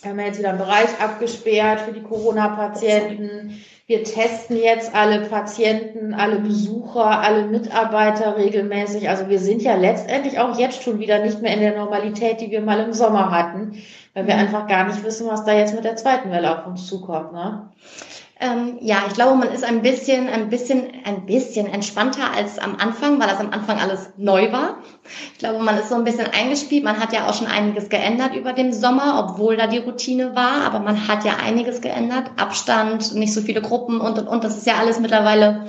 wir 0.02 0.10
haben 0.10 0.18
ja 0.18 0.26
jetzt 0.26 0.38
wieder 0.38 0.50
einen 0.50 0.58
Bereich 0.58 1.00
abgesperrt 1.00 1.80
für 1.80 1.92
die 1.92 2.02
Corona-Patienten. 2.02 3.62
Wir 3.90 4.04
testen 4.04 4.56
jetzt 4.56 4.94
alle 4.94 5.22
Patienten, 5.22 6.14
alle 6.14 6.38
Besucher, 6.38 7.22
alle 7.22 7.46
Mitarbeiter 7.46 8.36
regelmäßig. 8.36 9.08
Also 9.08 9.28
wir 9.28 9.40
sind 9.40 9.62
ja 9.62 9.74
letztendlich 9.74 10.38
auch 10.38 10.56
jetzt 10.56 10.84
schon 10.84 11.00
wieder 11.00 11.18
nicht 11.18 11.42
mehr 11.42 11.54
in 11.54 11.58
der 11.58 11.76
Normalität, 11.76 12.40
die 12.40 12.52
wir 12.52 12.60
mal 12.60 12.78
im 12.78 12.92
Sommer 12.92 13.32
hatten, 13.32 13.82
weil 14.14 14.28
wir 14.28 14.34
mhm. 14.34 14.42
einfach 14.42 14.68
gar 14.68 14.84
nicht 14.84 15.02
wissen, 15.02 15.26
was 15.26 15.44
da 15.44 15.54
jetzt 15.54 15.74
mit 15.74 15.82
der 15.82 15.96
zweiten 15.96 16.30
Welle 16.30 16.56
auf 16.56 16.68
uns 16.68 16.86
zukommt. 16.86 17.32
Ne? 17.32 17.68
Ähm, 18.42 18.78
ja, 18.80 19.02
ich 19.06 19.12
glaube, 19.12 19.36
man 19.36 19.52
ist 19.52 19.64
ein 19.64 19.82
bisschen, 19.82 20.28
ein 20.30 20.48
bisschen, 20.48 20.88
ein 21.04 21.26
bisschen 21.26 21.66
entspannter 21.66 22.32
als 22.34 22.58
am 22.58 22.76
Anfang, 22.76 23.20
weil 23.20 23.28
das 23.28 23.38
am 23.38 23.50
Anfang 23.50 23.78
alles 23.78 24.10
neu 24.16 24.50
war. 24.50 24.78
Ich 25.34 25.38
glaube, 25.38 25.62
man 25.62 25.76
ist 25.76 25.90
so 25.90 25.94
ein 25.94 26.04
bisschen 26.04 26.26
eingespielt. 26.26 26.82
Man 26.82 26.98
hat 26.98 27.12
ja 27.12 27.28
auch 27.28 27.34
schon 27.34 27.48
einiges 27.48 27.90
geändert 27.90 28.34
über 28.34 28.54
den 28.54 28.72
Sommer, 28.72 29.28
obwohl 29.28 29.58
da 29.58 29.66
die 29.66 29.78
Routine 29.78 30.34
war. 30.34 30.64
Aber 30.64 30.78
man 30.78 31.06
hat 31.06 31.22
ja 31.24 31.36
einiges 31.36 31.82
geändert. 31.82 32.30
Abstand, 32.38 33.14
nicht 33.14 33.34
so 33.34 33.42
viele 33.42 33.60
Gruppen 33.60 34.00
und, 34.00 34.18
und, 34.18 34.26
und. 34.26 34.42
Das 34.42 34.56
ist 34.56 34.66
ja 34.66 34.76
alles 34.76 35.00
mittlerweile 35.00 35.66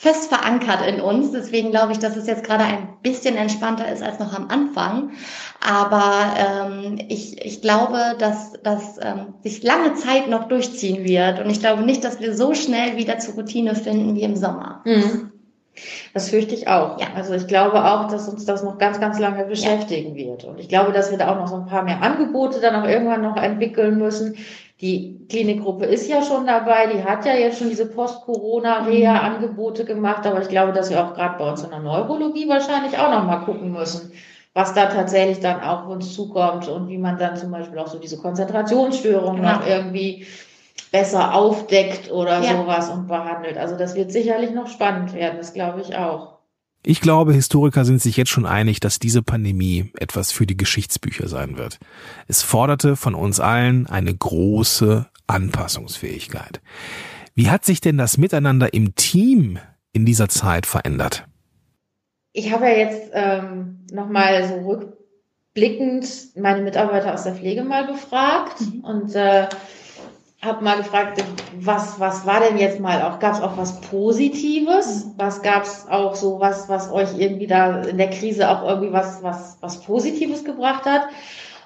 fest 0.00 0.30
verankert 0.30 0.86
in 0.86 0.98
uns. 1.02 1.30
Deswegen 1.30 1.72
glaube 1.72 1.92
ich, 1.92 1.98
dass 1.98 2.16
es 2.16 2.26
jetzt 2.26 2.42
gerade 2.42 2.64
ein 2.64 2.88
bisschen 3.02 3.36
entspannter 3.36 3.86
ist 3.92 4.02
als 4.02 4.18
noch 4.18 4.32
am 4.32 4.48
Anfang. 4.48 5.10
Aber 5.60 6.32
ähm, 6.38 6.98
ich, 7.08 7.44
ich 7.44 7.60
glaube, 7.60 8.16
dass 8.18 8.54
das 8.62 8.96
ähm, 9.02 9.34
sich 9.42 9.62
lange 9.62 9.92
Zeit 9.92 10.26
noch 10.30 10.48
durchziehen 10.48 11.04
wird. 11.04 11.38
Und 11.40 11.50
ich 11.50 11.60
glaube 11.60 11.82
nicht, 11.82 12.02
dass 12.02 12.18
wir 12.18 12.34
so 12.34 12.54
schnell 12.54 12.96
wieder 12.96 13.18
zur 13.18 13.34
Routine 13.34 13.74
finden 13.74 14.14
wie 14.14 14.22
im 14.22 14.36
Sommer. 14.36 14.80
Mhm. 14.86 15.32
Das 16.14 16.30
fürchte 16.30 16.54
ich 16.54 16.66
auch. 16.66 16.98
Ja. 16.98 17.08
Also 17.14 17.34
ich 17.34 17.46
glaube 17.46 17.84
auch, 17.84 18.08
dass 18.08 18.26
uns 18.26 18.46
das 18.46 18.62
noch 18.62 18.78
ganz, 18.78 19.00
ganz 19.00 19.18
lange 19.18 19.44
beschäftigen 19.44 20.16
ja. 20.16 20.28
wird. 20.28 20.44
Und 20.44 20.60
ich 20.60 20.70
glaube, 20.70 20.92
dass 20.92 21.10
wir 21.10 21.18
da 21.18 21.30
auch 21.30 21.36
noch 21.36 21.48
so 21.48 21.56
ein 21.56 21.66
paar 21.66 21.82
mehr 21.82 22.02
Angebote 22.02 22.58
dann 22.60 22.74
auch 22.74 22.88
irgendwann 22.88 23.20
noch 23.20 23.36
entwickeln 23.36 23.98
müssen. 23.98 24.36
Die 24.80 25.26
Klinikgruppe 25.28 25.84
ist 25.84 26.08
ja 26.08 26.22
schon 26.22 26.46
dabei, 26.46 26.86
die 26.86 27.04
hat 27.04 27.26
ja 27.26 27.34
jetzt 27.34 27.58
schon 27.58 27.68
diese 27.68 27.86
Post-Corona-Reha-Angebote 27.86 29.84
gemacht, 29.84 30.26
aber 30.26 30.40
ich 30.40 30.48
glaube, 30.48 30.72
dass 30.72 30.88
wir 30.88 31.04
auch 31.04 31.12
gerade 31.12 31.36
bei 31.38 31.50
uns 31.50 31.62
in 31.62 31.70
der 31.70 31.80
Neurologie 31.80 32.48
wahrscheinlich 32.48 32.98
auch 32.98 33.10
noch 33.10 33.26
mal 33.26 33.44
gucken 33.44 33.72
müssen, 33.72 34.12
was 34.54 34.72
da 34.72 34.86
tatsächlich 34.86 35.40
dann 35.40 35.60
auch 35.60 35.86
uns 35.86 36.14
zukommt 36.14 36.66
und 36.68 36.88
wie 36.88 36.96
man 36.96 37.18
dann 37.18 37.36
zum 37.36 37.50
Beispiel 37.50 37.78
auch 37.78 37.88
so 37.88 37.98
diese 37.98 38.16
Konzentrationsstörungen 38.16 39.42
genau. 39.42 39.56
noch 39.56 39.66
irgendwie 39.66 40.26
besser 40.90 41.34
aufdeckt 41.34 42.10
oder 42.10 42.40
ja. 42.40 42.56
sowas 42.56 42.88
und 42.88 43.06
behandelt. 43.06 43.58
Also 43.58 43.76
das 43.76 43.94
wird 43.94 44.10
sicherlich 44.10 44.52
noch 44.52 44.66
spannend 44.66 45.12
werden, 45.12 45.36
das 45.36 45.52
glaube 45.52 45.82
ich 45.82 45.94
auch. 45.94 46.39
Ich 46.82 47.02
glaube, 47.02 47.34
Historiker 47.34 47.84
sind 47.84 48.00
sich 48.00 48.16
jetzt 48.16 48.30
schon 48.30 48.46
einig, 48.46 48.80
dass 48.80 48.98
diese 48.98 49.22
Pandemie 49.22 49.92
etwas 49.98 50.32
für 50.32 50.46
die 50.46 50.56
Geschichtsbücher 50.56 51.28
sein 51.28 51.58
wird. 51.58 51.78
Es 52.26 52.42
forderte 52.42 52.96
von 52.96 53.14
uns 53.14 53.38
allen 53.38 53.86
eine 53.86 54.14
große 54.14 55.06
Anpassungsfähigkeit. 55.26 56.62
Wie 57.34 57.50
hat 57.50 57.64
sich 57.64 57.80
denn 57.80 57.98
das 57.98 58.16
Miteinander 58.16 58.72
im 58.72 58.94
Team 58.94 59.58
in 59.92 60.06
dieser 60.06 60.28
Zeit 60.28 60.64
verändert? 60.64 61.26
Ich 62.32 62.52
habe 62.52 62.64
ja 62.64 62.76
jetzt 62.76 63.10
ähm, 63.12 63.86
nochmal 63.92 64.48
so 64.48 64.54
rückblickend 64.66 66.36
meine 66.36 66.62
Mitarbeiter 66.62 67.12
aus 67.12 67.24
der 67.24 67.34
Pflege 67.34 67.62
mal 67.62 67.86
befragt 67.86 68.60
mhm. 68.60 68.84
und 68.84 69.14
äh, 69.14 69.48
habe 70.42 70.64
mal 70.64 70.78
gefragt, 70.78 71.22
was, 71.58 72.00
was 72.00 72.24
war 72.24 72.40
denn 72.40 72.56
jetzt 72.56 72.80
mal 72.80 73.02
auch, 73.02 73.18
gab 73.18 73.34
es 73.34 73.42
auch 73.42 73.58
was 73.58 73.80
Positives? 73.82 75.10
Was 75.16 75.42
gab 75.42 75.64
es 75.64 75.86
auch 75.88 76.14
so 76.14 76.40
was, 76.40 76.68
was 76.68 76.90
euch 76.90 77.18
irgendwie 77.18 77.46
da 77.46 77.82
in 77.82 77.98
der 77.98 78.08
Krise 78.08 78.48
auch 78.48 78.66
irgendwie 78.66 78.92
was, 78.92 79.22
was, 79.22 79.58
was 79.60 79.82
Positives 79.82 80.44
gebracht 80.44 80.86
hat? 80.86 81.08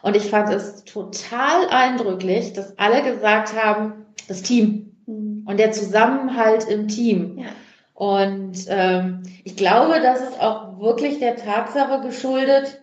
Und 0.03 0.17
ich 0.17 0.29
fand 0.29 0.53
es 0.53 0.85
total 0.85 1.69
eindrücklich, 1.71 2.53
dass 2.53 2.79
alle 2.79 3.03
gesagt 3.03 3.55
haben, 3.55 4.07
das 4.27 4.43
Team 4.43 4.97
mhm. 5.07 5.45
und 5.47 5.59
der 5.59 5.73
Zusammenhalt 5.73 6.69
im 6.69 6.89
Team. 6.89 7.39
Ja. 7.39 7.47
Und 7.95 8.67
ähm, 8.69 9.23
ich 9.45 9.57
glaube, 9.57 10.01
das 10.01 10.21
ist 10.21 10.41
auch 10.41 10.81
wirklich 10.81 11.21
der 11.21 11.37
Tatsache 11.37 12.01
geschuldet, 12.01 12.83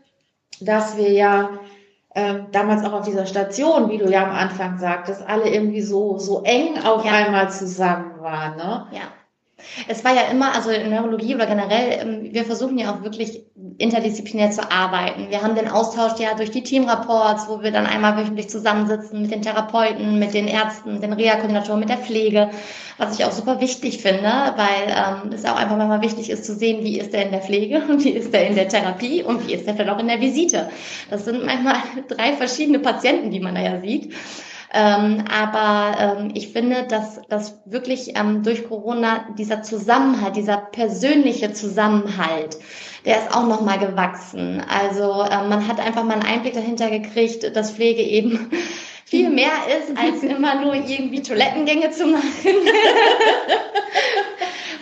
dass 0.61 0.95
wir 0.95 1.11
ja 1.11 1.49
ähm, 2.13 2.47
damals 2.51 2.83
auch 2.83 2.93
auf 2.93 3.05
dieser 3.05 3.25
Station, 3.25 3.89
wie 3.89 3.97
du 3.97 4.09
ja 4.09 4.23
am 4.23 4.31
Anfang 4.31 4.77
sagtest, 4.77 5.23
alle 5.27 5.49
irgendwie 5.49 5.81
so, 5.81 6.17
so 6.17 6.43
eng 6.43 6.77
auf 6.83 7.05
ja. 7.05 7.11
einmal 7.11 7.49
zusammen 7.51 8.21
waren. 8.21 8.57
Ne? 8.57 8.87
Ja. 8.91 9.01
Es 9.87 10.03
war 10.03 10.13
ja 10.13 10.23
immer, 10.31 10.53
also 10.55 10.69
in 10.69 10.89
Neurologie 10.89 11.35
oder 11.35 11.45
generell, 11.45 11.99
ähm, 12.01 12.33
wir 12.33 12.45
versuchen 12.45 12.77
ja 12.77 12.93
auch 12.93 13.03
wirklich 13.03 13.43
interdisziplinär 13.77 14.51
zu 14.51 14.71
arbeiten. 14.71 15.29
Wir 15.29 15.41
haben 15.41 15.55
den 15.55 15.67
Austausch 15.67 16.19
ja 16.19 16.33
durch 16.35 16.51
die 16.51 16.63
Teamrapports, 16.63 17.47
wo 17.47 17.61
wir 17.61 17.71
dann 17.71 17.85
einmal 17.85 18.17
wöchentlich 18.17 18.49
zusammensitzen 18.49 19.21
mit 19.21 19.31
den 19.31 19.41
Therapeuten, 19.41 20.19
mit 20.19 20.33
den 20.33 20.47
Ärzten, 20.47 21.01
den 21.01 21.13
Reha-Koordinatoren, 21.13 21.79
mit 21.79 21.89
der 21.89 21.97
Pflege, 21.97 22.49
was 22.97 23.17
ich 23.17 23.25
auch 23.25 23.31
super 23.31 23.61
wichtig 23.61 24.01
finde, 24.01 24.31
weil 24.55 24.87
ähm, 24.87 25.31
es 25.33 25.45
auch 25.45 25.55
einfach 25.55 25.77
mal 25.77 26.01
wichtig 26.01 26.29
ist 26.29 26.45
zu 26.45 26.55
sehen, 26.55 26.83
wie 26.83 26.99
ist 26.99 27.13
der 27.13 27.25
in 27.25 27.31
der 27.31 27.41
Pflege, 27.41 27.81
wie 27.97 28.11
ist 28.11 28.33
der 28.33 28.47
in 28.47 28.55
der 28.55 28.67
Therapie 28.67 29.23
und 29.23 29.47
wie 29.47 29.53
ist 29.53 29.65
der 29.65 29.75
vielleicht 29.75 29.89
auch 29.89 29.99
in 29.99 30.07
der 30.07 30.21
Visite. 30.21 30.69
Das 31.09 31.25
sind 31.25 31.45
manchmal 31.45 31.75
drei 32.07 32.33
verschiedene 32.33 32.79
Patienten, 32.79 33.31
die 33.31 33.39
man 33.39 33.55
da 33.55 33.61
ja 33.61 33.79
sieht. 33.81 34.13
Ähm, 34.73 35.25
aber 35.29 35.97
ähm, 35.99 36.31
ich 36.33 36.53
finde, 36.53 36.83
dass, 36.87 37.21
dass 37.27 37.59
wirklich 37.65 38.17
ähm, 38.17 38.41
durch 38.43 38.67
Corona 38.67 39.25
dieser 39.37 39.63
Zusammenhalt, 39.63 40.37
dieser 40.37 40.57
persönliche 40.57 41.51
Zusammenhalt, 41.51 42.57
der 43.05 43.17
ist 43.17 43.35
auch 43.35 43.47
nochmal 43.47 43.79
gewachsen. 43.79 44.63
Also 44.69 45.23
ähm, 45.23 45.49
man 45.49 45.67
hat 45.67 45.79
einfach 45.79 46.03
mal 46.03 46.13
einen 46.13 46.23
Einblick 46.23 46.53
dahinter 46.53 46.89
gekriegt, 46.89 47.53
dass 47.55 47.71
Pflege 47.71 48.01
eben 48.01 48.49
viel 49.05 49.29
mehr 49.29 49.51
ist, 49.79 49.97
als 49.97 50.23
immer 50.37 50.61
nur 50.61 50.73
irgendwie 50.73 51.21
Toilettengänge 51.21 51.91
zu 51.91 52.07
machen. 52.07 52.31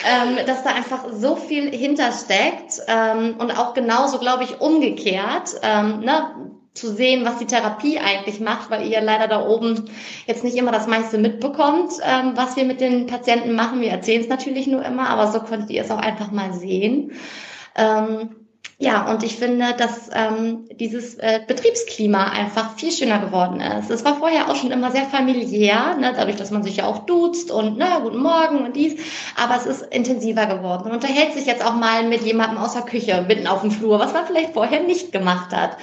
ähm, 0.06 0.46
dass 0.46 0.64
da 0.64 0.70
einfach 0.72 1.06
so 1.12 1.36
viel 1.36 1.72
hintersteckt 1.72 2.82
ähm, 2.88 3.36
und 3.40 3.58
auch 3.58 3.74
genauso, 3.74 4.20
glaube 4.20 4.44
ich, 4.44 4.62
umgekehrt. 4.62 5.56
Ähm, 5.64 6.02
ne? 6.02 6.59
Zu 6.74 6.94
sehen, 6.94 7.26
was 7.26 7.38
die 7.38 7.46
Therapie 7.46 8.00
eigentlich 8.00 8.40
macht, 8.40 8.70
weil 8.70 8.88
ihr 8.88 9.02
leider 9.02 9.28
da 9.28 9.46
oben 9.46 9.90
jetzt 10.28 10.44
nicht 10.44 10.56
immer 10.56 10.72
das 10.72 10.88
meiste 10.88 11.18
mitbekommt, 11.18 11.94
ähm, 12.04 12.34
was 12.36 12.56
wir 12.56 12.66
mit 12.66 12.80
den 12.80 13.08
Patienten 13.08 13.54
machen. 13.54 13.82
Wir 13.82 13.90
erzählen 13.90 14.22
es 14.22 14.30
natürlich 14.30 14.68
nur 14.68 14.84
immer, 14.86 15.10
aber 15.10 15.32
so 15.32 15.40
konntet 15.40 15.72
ihr 15.72 15.82
es 15.82 15.92
auch 15.92 15.98
einfach 15.98 16.32
mal 16.32 16.54
sehen. 16.54 17.12
Ähm, 17.76 18.36
ja, 18.82 19.12
und 19.12 19.24
ich 19.24 19.36
finde, 19.36 19.74
dass 19.78 20.10
ähm, 20.14 20.70
dieses 20.72 21.16
äh, 21.16 21.42
Betriebsklima 21.46 22.30
einfach 22.30 22.78
viel 22.78 22.94
schöner 22.94 23.20
geworden 23.20 23.60
ist. 23.60 23.90
Es 23.90 24.06
war 24.06 24.16
vorher 24.16 24.50
auch 24.50 24.56
schon 24.56 24.72
immer 24.72 24.90
sehr 24.92 25.04
familiär, 25.04 25.98
ne, 26.00 26.14
dadurch, 26.16 26.38
dass 26.38 26.50
man 26.50 26.64
sich 26.64 26.78
ja 26.78 26.86
auch 26.86 27.00
duzt 27.00 27.52
und 27.52 27.78
na, 27.78 28.00
guten 28.00 28.20
Morgen 28.20 28.64
und 28.64 28.78
dies, 28.78 28.96
aber 29.36 29.58
es 29.58 29.66
ist 29.66 29.82
intensiver 29.94 30.46
geworden. 30.46 30.84
Man 30.86 30.94
unterhält 30.94 31.34
sich 31.34 31.46
jetzt 31.46 31.66
auch 31.66 31.76
mal 31.76 32.08
mit 32.08 32.22
jemandem 32.22 32.58
aus 32.58 32.72
der 32.72 32.84
Küche 32.84 33.26
mitten 33.28 33.48
auf 33.48 33.62
dem 33.62 33.72
Flur, 33.72 34.00
was 34.00 34.14
man 34.14 34.26
vielleicht 34.26 34.54
vorher 34.54 34.82
nicht 34.82 35.12
gemacht 35.12 35.52
hat. 35.52 35.76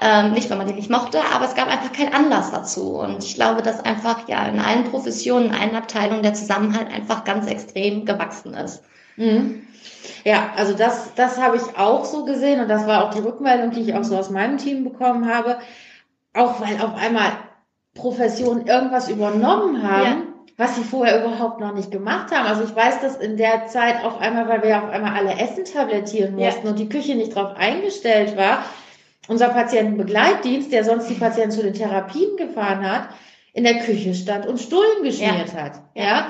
Ähm, 0.00 0.32
nicht, 0.32 0.50
weil 0.50 0.58
man 0.58 0.66
den 0.66 0.76
nicht 0.76 0.90
mochte, 0.90 1.20
aber 1.32 1.44
es 1.44 1.54
gab 1.54 1.68
einfach 1.68 1.92
keinen 1.92 2.12
Anlass 2.12 2.50
dazu. 2.50 2.98
Und 2.98 3.22
ich 3.22 3.34
glaube, 3.34 3.62
dass 3.62 3.84
einfach 3.84 4.28
ja 4.28 4.46
in 4.46 4.58
allen 4.58 4.84
Professionen, 4.84 5.46
in 5.46 5.54
allen 5.54 5.76
Abteilungen 5.76 6.22
der 6.22 6.34
Zusammenhalt 6.34 6.92
einfach 6.92 7.24
ganz 7.24 7.46
extrem 7.46 8.04
gewachsen 8.04 8.54
ist. 8.54 8.82
Mhm. 9.16 9.66
Ja, 10.24 10.50
also 10.56 10.74
das, 10.74 11.14
das 11.14 11.40
habe 11.40 11.56
ich 11.56 11.78
auch 11.78 12.04
so 12.04 12.24
gesehen 12.24 12.60
und 12.60 12.68
das 12.68 12.86
war 12.86 13.04
auch 13.04 13.14
die 13.14 13.20
Rückmeldung, 13.20 13.70
die 13.70 13.82
ich 13.82 13.94
auch 13.94 14.04
so 14.04 14.16
aus 14.16 14.30
meinem 14.30 14.58
Team 14.58 14.84
bekommen 14.84 15.32
habe. 15.32 15.58
Auch 16.32 16.60
weil 16.60 16.80
auf 16.80 16.96
einmal 16.96 17.32
Professionen 17.94 18.66
irgendwas 18.66 19.08
übernommen 19.08 19.82
haben, 19.82 20.04
ja. 20.04 20.16
was 20.56 20.74
sie 20.74 20.82
vorher 20.82 21.24
überhaupt 21.24 21.60
noch 21.60 21.74
nicht 21.74 21.92
gemacht 21.92 22.34
haben. 22.34 22.46
Also 22.46 22.64
ich 22.64 22.74
weiß, 22.74 23.00
dass 23.00 23.16
in 23.16 23.36
der 23.36 23.66
Zeit 23.66 24.04
auf 24.04 24.20
einmal, 24.20 24.48
weil 24.48 24.62
wir 24.62 24.70
ja 24.70 24.82
auf 24.82 24.90
einmal 24.90 25.14
alle 25.14 25.38
Essen 25.38 25.64
tablettieren 25.64 26.34
mussten 26.34 26.64
ja. 26.64 26.70
und 26.70 26.78
die 26.78 26.88
Küche 26.88 27.14
nicht 27.14 27.36
drauf 27.36 27.54
eingestellt 27.56 28.36
war, 28.36 28.64
unser 29.28 29.48
Patientenbegleitdienst, 29.48 30.72
der 30.72 30.84
sonst 30.84 31.08
die 31.08 31.14
Patienten 31.14 31.52
zu 31.52 31.62
den 31.62 31.74
Therapien 31.74 32.36
gefahren 32.36 32.88
hat, 32.88 33.08
in 33.52 33.64
der 33.64 33.78
Küche 33.80 34.14
stand 34.14 34.46
und 34.46 34.58
Stullen 34.58 35.02
geschmiert 35.02 35.52
ja. 35.54 35.62
hat. 35.62 35.72
Ja. 35.94 36.26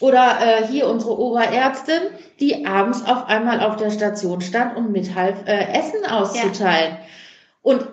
Oder 0.00 0.38
äh, 0.40 0.66
hier 0.66 0.88
unsere 0.88 1.18
Oberärztin, 1.18 2.00
die 2.40 2.66
abends 2.66 3.06
auf 3.06 3.28
einmal 3.28 3.60
auf 3.60 3.76
der 3.76 3.90
Station 3.90 4.40
stand 4.40 4.76
und 4.76 4.90
mithalf, 4.90 5.46
äh, 5.46 5.72
Essen 5.72 6.04
auszuteilen. 6.04 6.94
Ja. 6.94 7.00
Und 7.62 7.86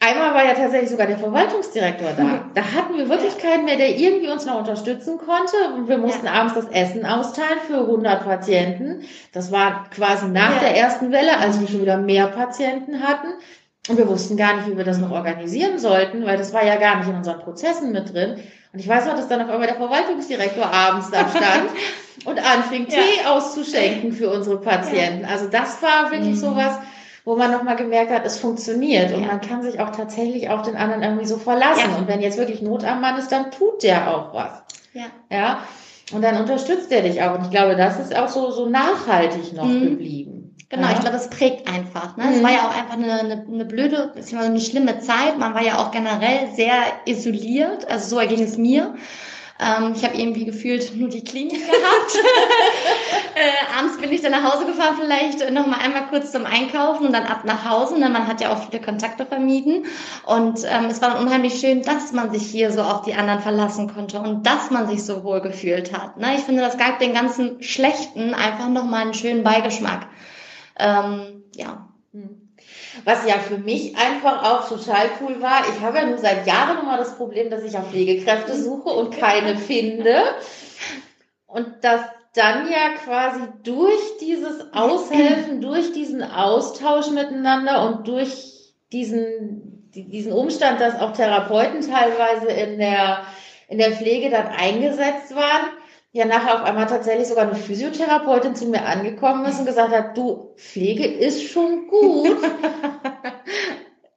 einmal 0.00 0.34
war 0.34 0.44
ja 0.44 0.54
tatsächlich 0.54 0.90
sogar 0.90 1.06
der 1.06 1.18
Verwaltungsdirektor 1.18 2.10
da. 2.16 2.22
Mhm. 2.22 2.40
Da 2.54 2.62
hatten 2.62 2.98
wir 2.98 3.08
wirklich 3.08 3.38
keinen 3.38 3.64
mehr, 3.64 3.76
der 3.76 3.96
irgendwie 3.96 4.28
uns 4.28 4.44
noch 4.44 4.58
unterstützen 4.58 5.18
konnte. 5.18 5.56
Und 5.74 5.88
wir 5.88 5.98
mussten 5.98 6.26
ja. 6.26 6.32
abends 6.32 6.54
das 6.54 6.66
Essen 6.66 7.06
austeilen 7.06 7.58
für 7.66 7.78
100 7.78 8.24
Patienten. 8.24 9.04
Das 9.32 9.50
war 9.50 9.88
quasi 9.90 10.28
nach 10.28 10.54
ja. 10.54 10.60
der 10.60 10.76
ersten 10.76 11.10
Welle, 11.10 11.38
als 11.38 11.58
wir 11.58 11.68
schon 11.68 11.80
wieder 11.80 11.96
mehr 11.96 12.26
Patienten 12.26 13.02
hatten. 13.02 13.28
Und 13.88 13.98
wir 13.98 14.08
wussten 14.08 14.36
gar 14.36 14.56
nicht, 14.56 14.68
wie 14.68 14.76
wir 14.76 14.84
das 14.84 14.98
noch 14.98 15.12
organisieren 15.12 15.78
sollten, 15.78 16.26
weil 16.26 16.36
das 16.36 16.52
war 16.52 16.64
ja 16.64 16.76
gar 16.76 16.98
nicht 16.98 17.08
in 17.08 17.14
unseren 17.14 17.38
Prozessen 17.38 17.92
mit 17.92 18.12
drin. 18.12 18.36
Und 18.72 18.80
ich 18.80 18.88
weiß 18.88 19.06
noch, 19.06 19.14
dass 19.14 19.28
dann 19.28 19.42
auf 19.42 19.48
einmal 19.48 19.68
der 19.68 19.76
Verwaltungsdirektor 19.76 20.66
abends 20.66 21.10
da 21.10 21.28
stand 21.28 21.70
und 22.24 22.38
anfing, 22.38 22.86
ja. 22.88 22.98
Tee 22.98 23.26
auszuschenken 23.26 24.12
für 24.12 24.30
unsere 24.30 24.60
Patienten. 24.60 25.22
Ja. 25.22 25.28
Also 25.28 25.46
das 25.48 25.80
war 25.82 26.10
wirklich 26.10 26.34
mhm. 26.34 26.40
sowas, 26.40 26.78
wo 27.24 27.36
man 27.36 27.52
nochmal 27.52 27.76
gemerkt 27.76 28.10
hat, 28.10 28.26
es 28.26 28.38
funktioniert. 28.38 29.12
Und 29.12 29.26
man 29.26 29.40
kann 29.40 29.62
sich 29.62 29.80
auch 29.80 29.90
tatsächlich 29.90 30.48
auf 30.50 30.62
den 30.62 30.76
anderen 30.76 31.02
irgendwie 31.02 31.26
so 31.26 31.38
verlassen. 31.38 31.94
Und 31.96 32.08
wenn 32.08 32.20
jetzt 32.20 32.38
wirklich 32.38 32.62
Not 32.62 32.84
am 32.84 33.00
Mann 33.00 33.18
ist, 33.18 33.30
dann 33.30 33.50
tut 33.50 33.82
der 33.82 34.10
auch 34.14 34.34
was. 34.34 34.62
Ja. 34.92 35.06
Ja. 35.30 35.58
Und 36.12 36.22
dann 36.22 36.40
unterstützt 36.40 36.92
er 36.92 37.02
dich 37.02 37.22
auch. 37.22 37.36
Und 37.36 37.44
ich 37.44 37.50
glaube, 37.50 37.76
das 37.76 37.98
ist 37.98 38.16
auch 38.16 38.28
so, 38.28 38.50
so 38.50 38.68
nachhaltig 38.68 39.52
noch 39.54 39.64
mhm. 39.64 39.82
geblieben. 39.82 40.35
Genau, 40.68 40.88
ja. 40.88 40.94
ich 40.94 41.00
glaube, 41.00 41.16
es 41.16 41.30
prägt 41.30 41.68
einfach. 41.68 42.16
Ne? 42.16 42.24
Mhm. 42.24 42.32
Es 42.32 42.42
war 42.42 42.50
ja 42.50 42.68
auch 42.68 42.76
einfach 42.76 42.94
eine, 42.94 43.20
eine, 43.20 43.46
eine 43.48 43.64
blöde, 43.64 44.10
beziehungsweise 44.14 44.50
eine 44.50 44.60
schlimme 44.60 44.98
Zeit. 44.98 45.38
Man 45.38 45.54
war 45.54 45.62
ja 45.62 45.78
auch 45.78 45.92
generell 45.92 46.50
sehr 46.54 46.72
isoliert. 47.04 47.88
Also 47.88 48.08
so 48.08 48.18
erging 48.18 48.42
es 48.42 48.56
mir. 48.56 48.94
Ähm, 49.58 49.94
ich 49.94 50.04
habe 50.04 50.16
irgendwie 50.16 50.44
gefühlt 50.44 50.94
nur 50.96 51.08
die 51.08 51.22
Klinik 51.22 51.60
gehabt. 51.66 52.18
äh, 53.36 53.78
abends 53.78 53.96
bin 53.98 54.12
ich 54.12 54.20
dann 54.20 54.32
nach 54.32 54.52
Hause 54.52 54.66
gefahren, 54.66 54.96
vielleicht 55.00 55.50
noch 55.50 55.66
mal 55.66 55.78
einmal 55.78 56.08
kurz 56.08 56.32
zum 56.32 56.44
Einkaufen 56.44 57.06
und 57.06 57.12
dann 57.12 57.24
ab 57.26 57.44
nach 57.44 57.64
Hause. 57.64 57.98
Ne? 57.98 58.10
Man 58.10 58.26
hat 58.26 58.40
ja 58.40 58.52
auch 58.52 58.68
viele 58.68 58.82
Kontakte 58.82 59.24
vermieden. 59.24 59.86
Und 60.26 60.64
ähm, 60.64 60.86
es 60.86 61.00
war 61.00 61.10
dann 61.12 61.22
unheimlich 61.22 61.60
schön, 61.60 61.82
dass 61.82 62.12
man 62.12 62.32
sich 62.32 62.42
hier 62.42 62.72
so 62.72 62.82
auf 62.82 63.02
die 63.02 63.14
anderen 63.14 63.40
verlassen 63.40 63.92
konnte 63.94 64.18
und 64.18 64.44
dass 64.44 64.70
man 64.70 64.88
sich 64.88 65.04
so 65.04 65.22
wohl 65.22 65.40
gefühlt 65.40 65.96
hat. 65.96 66.16
Ne? 66.16 66.34
Ich 66.36 66.42
finde, 66.42 66.62
das 66.62 66.76
gab 66.76 66.98
den 66.98 67.14
ganzen 67.14 67.62
Schlechten 67.62 68.34
einfach 68.34 68.68
noch 68.68 68.84
mal 68.84 69.02
einen 69.02 69.14
schönen 69.14 69.44
Beigeschmack. 69.44 70.08
Ähm, 70.78 71.44
ja. 71.54 71.88
Hm. 72.12 72.46
Was 73.04 73.26
ja 73.26 73.34
für 73.34 73.58
mich 73.58 73.96
einfach 73.96 74.42
auch 74.42 74.68
total 74.68 75.10
cool 75.20 75.40
war, 75.40 75.62
ich 75.68 75.80
habe 75.80 75.98
ja 75.98 76.06
nur 76.06 76.18
seit 76.18 76.46
Jahren 76.46 76.78
immer 76.78 76.96
das 76.96 77.16
Problem, 77.16 77.50
dass 77.50 77.62
ich 77.62 77.76
auch 77.76 77.88
Pflegekräfte 77.88 78.56
suche 78.56 78.88
und 78.88 79.16
keine 79.16 79.56
finde. 79.58 80.22
Und 81.46 81.66
dass 81.82 82.00
dann 82.34 82.70
ja 82.70 82.94
quasi 83.02 83.40
durch 83.62 84.18
dieses 84.20 84.72
Aushelfen, 84.72 85.60
durch 85.62 85.92
diesen 85.92 86.22
Austausch 86.22 87.10
miteinander 87.10 87.86
und 87.86 88.08
durch 88.08 88.72
diesen, 88.92 89.90
diesen 89.92 90.32
Umstand, 90.32 90.80
dass 90.80 91.00
auch 91.00 91.12
Therapeuten 91.12 91.80
teilweise 91.80 92.48
in 92.48 92.78
der, 92.78 93.22
in 93.68 93.78
der 93.78 93.92
Pflege 93.92 94.30
dann 94.30 94.48
eingesetzt 94.48 95.34
waren, 95.34 95.70
ja 96.16 96.24
nachher 96.24 96.54
auf 96.54 96.64
einmal 96.64 96.86
tatsächlich 96.86 97.28
sogar 97.28 97.44
eine 97.44 97.54
Physiotherapeutin 97.54 98.56
zu 98.56 98.66
mir 98.66 98.84
angekommen 98.84 99.44
ist 99.44 99.58
und 99.58 99.66
gesagt 99.66 99.92
hat, 99.92 100.16
du, 100.16 100.54
Pflege 100.56 101.06
ist 101.06 101.50
schon 101.50 101.88
gut. 101.88 102.28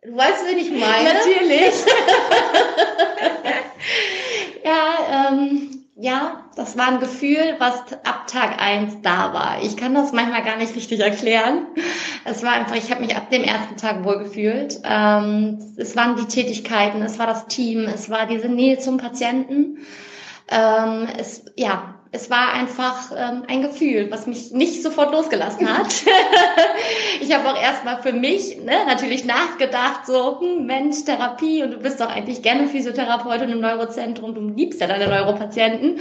du 0.04 0.16
weißt, 0.16 0.46
wen 0.48 0.58
ich 0.58 0.72
meine? 0.72 1.14
Natürlich. 1.14 1.74
ja, 4.64 5.30
ähm, 5.30 5.86
ja, 5.98 6.46
das 6.56 6.78
war 6.78 6.88
ein 6.88 7.02
Gefühl, 7.02 7.56
was 7.60 7.82
ab 8.06 8.28
Tag 8.28 8.62
eins 8.62 9.02
da 9.02 9.34
war. 9.34 9.58
Ich 9.62 9.76
kann 9.76 9.94
das 9.94 10.14
manchmal 10.14 10.46
gar 10.46 10.56
nicht 10.56 10.74
richtig 10.74 11.02
erklären. 11.02 11.68
Es 12.24 12.44
war 12.44 12.54
einfach, 12.54 12.78
ich 12.78 12.90
habe 12.92 13.02
mich 13.02 13.18
ab 13.18 13.30
dem 13.30 13.44
ersten 13.44 13.76
Tag 13.76 14.06
wohlgefühlt. 14.06 14.80
Ähm, 14.86 15.74
es 15.76 15.98
waren 15.98 16.16
die 16.16 16.28
Tätigkeiten, 16.28 17.02
es 17.02 17.20
war 17.20 17.28
das 17.28 17.48
Team, 17.48 17.82
es 17.82 18.10
war 18.10 18.26
diese 18.28 18.48
Nähe 18.48 18.80
zum 18.80 18.96
Patienten. 18.96 19.80
Ähm, 20.52 21.08
es, 21.18 21.46
ja, 21.56 21.96
es 22.12 22.30
war 22.32 22.54
einfach 22.54 23.12
ähm, 23.16 23.44
ein 23.48 23.62
Gefühl, 23.62 24.10
was 24.10 24.26
mich 24.26 24.52
nicht 24.52 24.82
sofort 24.82 25.12
losgelassen 25.12 25.72
hat. 25.72 25.94
ich 27.22 27.34
habe 27.36 27.50
auch 27.50 27.62
erstmal 27.62 28.02
für 28.02 28.14
mich 28.14 28.58
ne, 28.58 28.84
natürlich 28.88 29.26
nachgedacht, 29.26 30.08
so, 30.08 30.40
hm, 30.40 30.66
Mensch, 30.66 31.04
Therapie 31.06 31.62
und 31.62 31.72
du 31.72 31.78
bist 31.78 32.00
doch 32.00 32.10
eigentlich 32.10 32.42
gerne 32.42 32.68
Physiotherapeutin 32.68 33.50
im 33.50 33.60
Neurozentrum, 33.60 34.34
du 34.34 34.42
liebst 34.42 34.82
ja 34.82 34.88
deine 34.88 35.08
Neuropatienten. 35.08 36.00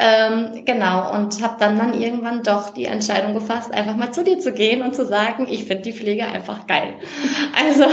Ähm, 0.00 0.64
genau, 0.64 1.12
und 1.12 1.42
habe 1.42 1.56
dann 1.58 1.76
dann 1.76 2.00
irgendwann 2.00 2.44
doch 2.44 2.70
die 2.70 2.84
Entscheidung 2.84 3.34
gefasst, 3.34 3.72
einfach 3.74 3.96
mal 3.96 4.12
zu 4.12 4.22
dir 4.22 4.38
zu 4.38 4.52
gehen 4.52 4.80
und 4.82 4.94
zu 4.94 5.04
sagen, 5.04 5.48
ich 5.50 5.64
finde 5.64 5.82
die 5.82 5.92
Pflege 5.92 6.24
einfach 6.24 6.68
geil. 6.68 6.94
Also 7.56 7.84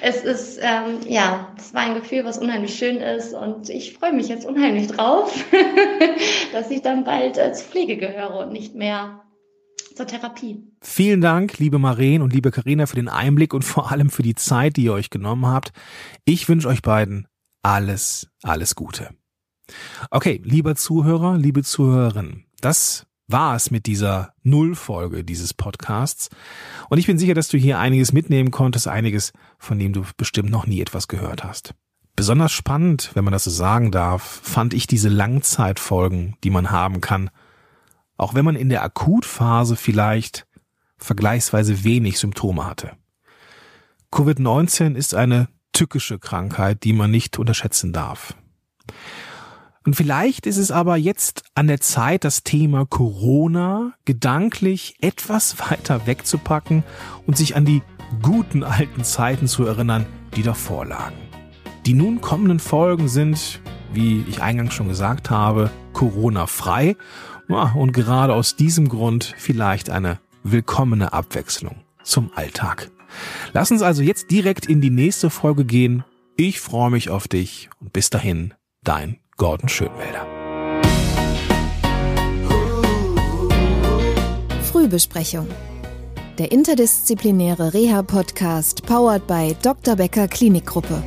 es 0.00 0.22
ist, 0.22 0.58
ähm, 0.60 1.00
ja, 1.08 1.52
es 1.56 1.74
war 1.74 1.82
ein 1.82 1.94
Gefühl, 1.94 2.24
was 2.24 2.38
unheimlich 2.38 2.74
schön 2.74 2.98
ist 2.98 3.34
und 3.34 3.68
ich 3.70 3.94
freue 3.94 4.12
mich 4.12 4.28
jetzt 4.28 4.46
unheimlich 4.46 4.88
drauf, 4.88 5.32
dass 6.52 6.70
ich 6.70 6.82
dann 6.82 7.04
bald 7.04 7.38
äh, 7.38 7.52
zur 7.52 7.66
Pflege 7.66 7.96
gehöre 7.96 8.38
und 8.38 8.52
nicht 8.52 8.74
mehr 8.74 9.22
zur 9.94 10.06
Therapie. 10.06 10.62
Vielen 10.82 11.20
Dank, 11.20 11.58
liebe 11.58 11.78
Maren 11.78 12.22
und 12.22 12.32
liebe 12.32 12.50
Karina, 12.50 12.86
für 12.86 12.96
den 12.96 13.08
Einblick 13.08 13.54
und 13.54 13.62
vor 13.62 13.90
allem 13.90 14.10
für 14.10 14.22
die 14.22 14.34
Zeit, 14.34 14.76
die 14.76 14.84
ihr 14.84 14.92
euch 14.92 15.10
genommen 15.10 15.46
habt. 15.46 15.72
Ich 16.24 16.48
wünsche 16.48 16.68
euch 16.68 16.82
beiden 16.82 17.26
alles, 17.62 18.28
alles 18.42 18.74
Gute. 18.74 19.10
Okay, 20.10 20.40
lieber 20.44 20.76
Zuhörer, 20.76 21.36
liebe 21.36 21.62
Zuhörerin, 21.62 22.44
das 22.60 23.06
war 23.28 23.56
es 23.56 23.70
mit 23.70 23.86
dieser 23.86 24.32
Nullfolge 24.42 25.24
dieses 25.24 25.52
Podcasts. 25.52 26.28
Und 26.88 26.98
ich 26.98 27.06
bin 27.06 27.18
sicher, 27.18 27.34
dass 27.34 27.48
du 27.48 27.58
hier 27.58 27.78
einiges 27.78 28.12
mitnehmen 28.12 28.50
konntest, 28.50 28.88
einiges, 28.88 29.32
von 29.58 29.78
dem 29.78 29.92
du 29.92 30.04
bestimmt 30.16 30.50
noch 30.50 30.66
nie 30.66 30.80
etwas 30.80 31.08
gehört 31.08 31.44
hast. 31.44 31.74
Besonders 32.14 32.52
spannend, 32.52 33.10
wenn 33.14 33.24
man 33.24 33.32
das 33.32 33.44
so 33.44 33.50
sagen 33.50 33.90
darf, 33.90 34.22
fand 34.42 34.72
ich 34.72 34.86
diese 34.86 35.08
Langzeitfolgen, 35.08 36.36
die 36.44 36.50
man 36.50 36.70
haben 36.70 37.00
kann. 37.00 37.30
Auch 38.16 38.34
wenn 38.34 38.44
man 38.44 38.56
in 38.56 38.70
der 38.70 38.82
Akutphase 38.82 39.76
vielleicht 39.76 40.46
vergleichsweise 40.96 41.84
wenig 41.84 42.18
Symptome 42.18 42.64
hatte. 42.64 42.92
Covid-19 44.12 44.94
ist 44.94 45.14
eine 45.14 45.48
tückische 45.72 46.18
Krankheit, 46.18 46.84
die 46.84 46.94
man 46.94 47.10
nicht 47.10 47.38
unterschätzen 47.38 47.92
darf. 47.92 48.34
Und 49.86 49.94
vielleicht 49.94 50.46
ist 50.46 50.56
es 50.56 50.72
aber 50.72 50.96
jetzt 50.96 51.44
an 51.54 51.68
der 51.68 51.80
Zeit, 51.80 52.24
das 52.24 52.42
Thema 52.42 52.84
Corona 52.86 53.92
gedanklich 54.04 54.96
etwas 55.00 55.58
weiter 55.70 56.06
wegzupacken 56.06 56.82
und 57.26 57.36
sich 57.36 57.54
an 57.56 57.64
die 57.64 57.82
guten 58.20 58.64
alten 58.64 59.04
Zeiten 59.04 59.46
zu 59.46 59.64
erinnern, 59.64 60.04
die 60.34 60.42
davor 60.42 60.84
lagen. 60.84 61.16
Die 61.86 61.94
nun 61.94 62.20
kommenden 62.20 62.58
Folgen 62.58 63.08
sind, 63.08 63.60
wie 63.92 64.24
ich 64.28 64.42
eingangs 64.42 64.74
schon 64.74 64.88
gesagt 64.88 65.30
habe, 65.30 65.70
Corona-frei 65.92 66.96
und 67.48 67.92
gerade 67.92 68.34
aus 68.34 68.56
diesem 68.56 68.88
Grund 68.88 69.34
vielleicht 69.38 69.88
eine 69.88 70.18
willkommene 70.42 71.12
Abwechslung 71.12 71.76
zum 72.02 72.32
Alltag. 72.34 72.90
Lass 73.52 73.70
uns 73.70 73.82
also 73.82 74.02
jetzt 74.02 74.32
direkt 74.32 74.66
in 74.66 74.80
die 74.80 74.90
nächste 74.90 75.30
Folge 75.30 75.64
gehen. 75.64 76.04
Ich 76.36 76.60
freue 76.60 76.90
mich 76.90 77.08
auf 77.08 77.28
dich 77.28 77.70
und 77.80 77.92
bis 77.92 78.10
dahin, 78.10 78.52
dein 78.82 79.18
Gordon 79.36 79.68
Schönwälder. 79.68 80.26
Frühbesprechung. 84.72 85.46
Der 86.38 86.52
interdisziplinäre 86.52 87.74
Reha-Podcast 87.74 88.86
powered 88.86 89.26
by 89.26 89.54
Dr. 89.62 89.96
Becker 89.96 90.28
Klinikgruppe. 90.28 91.02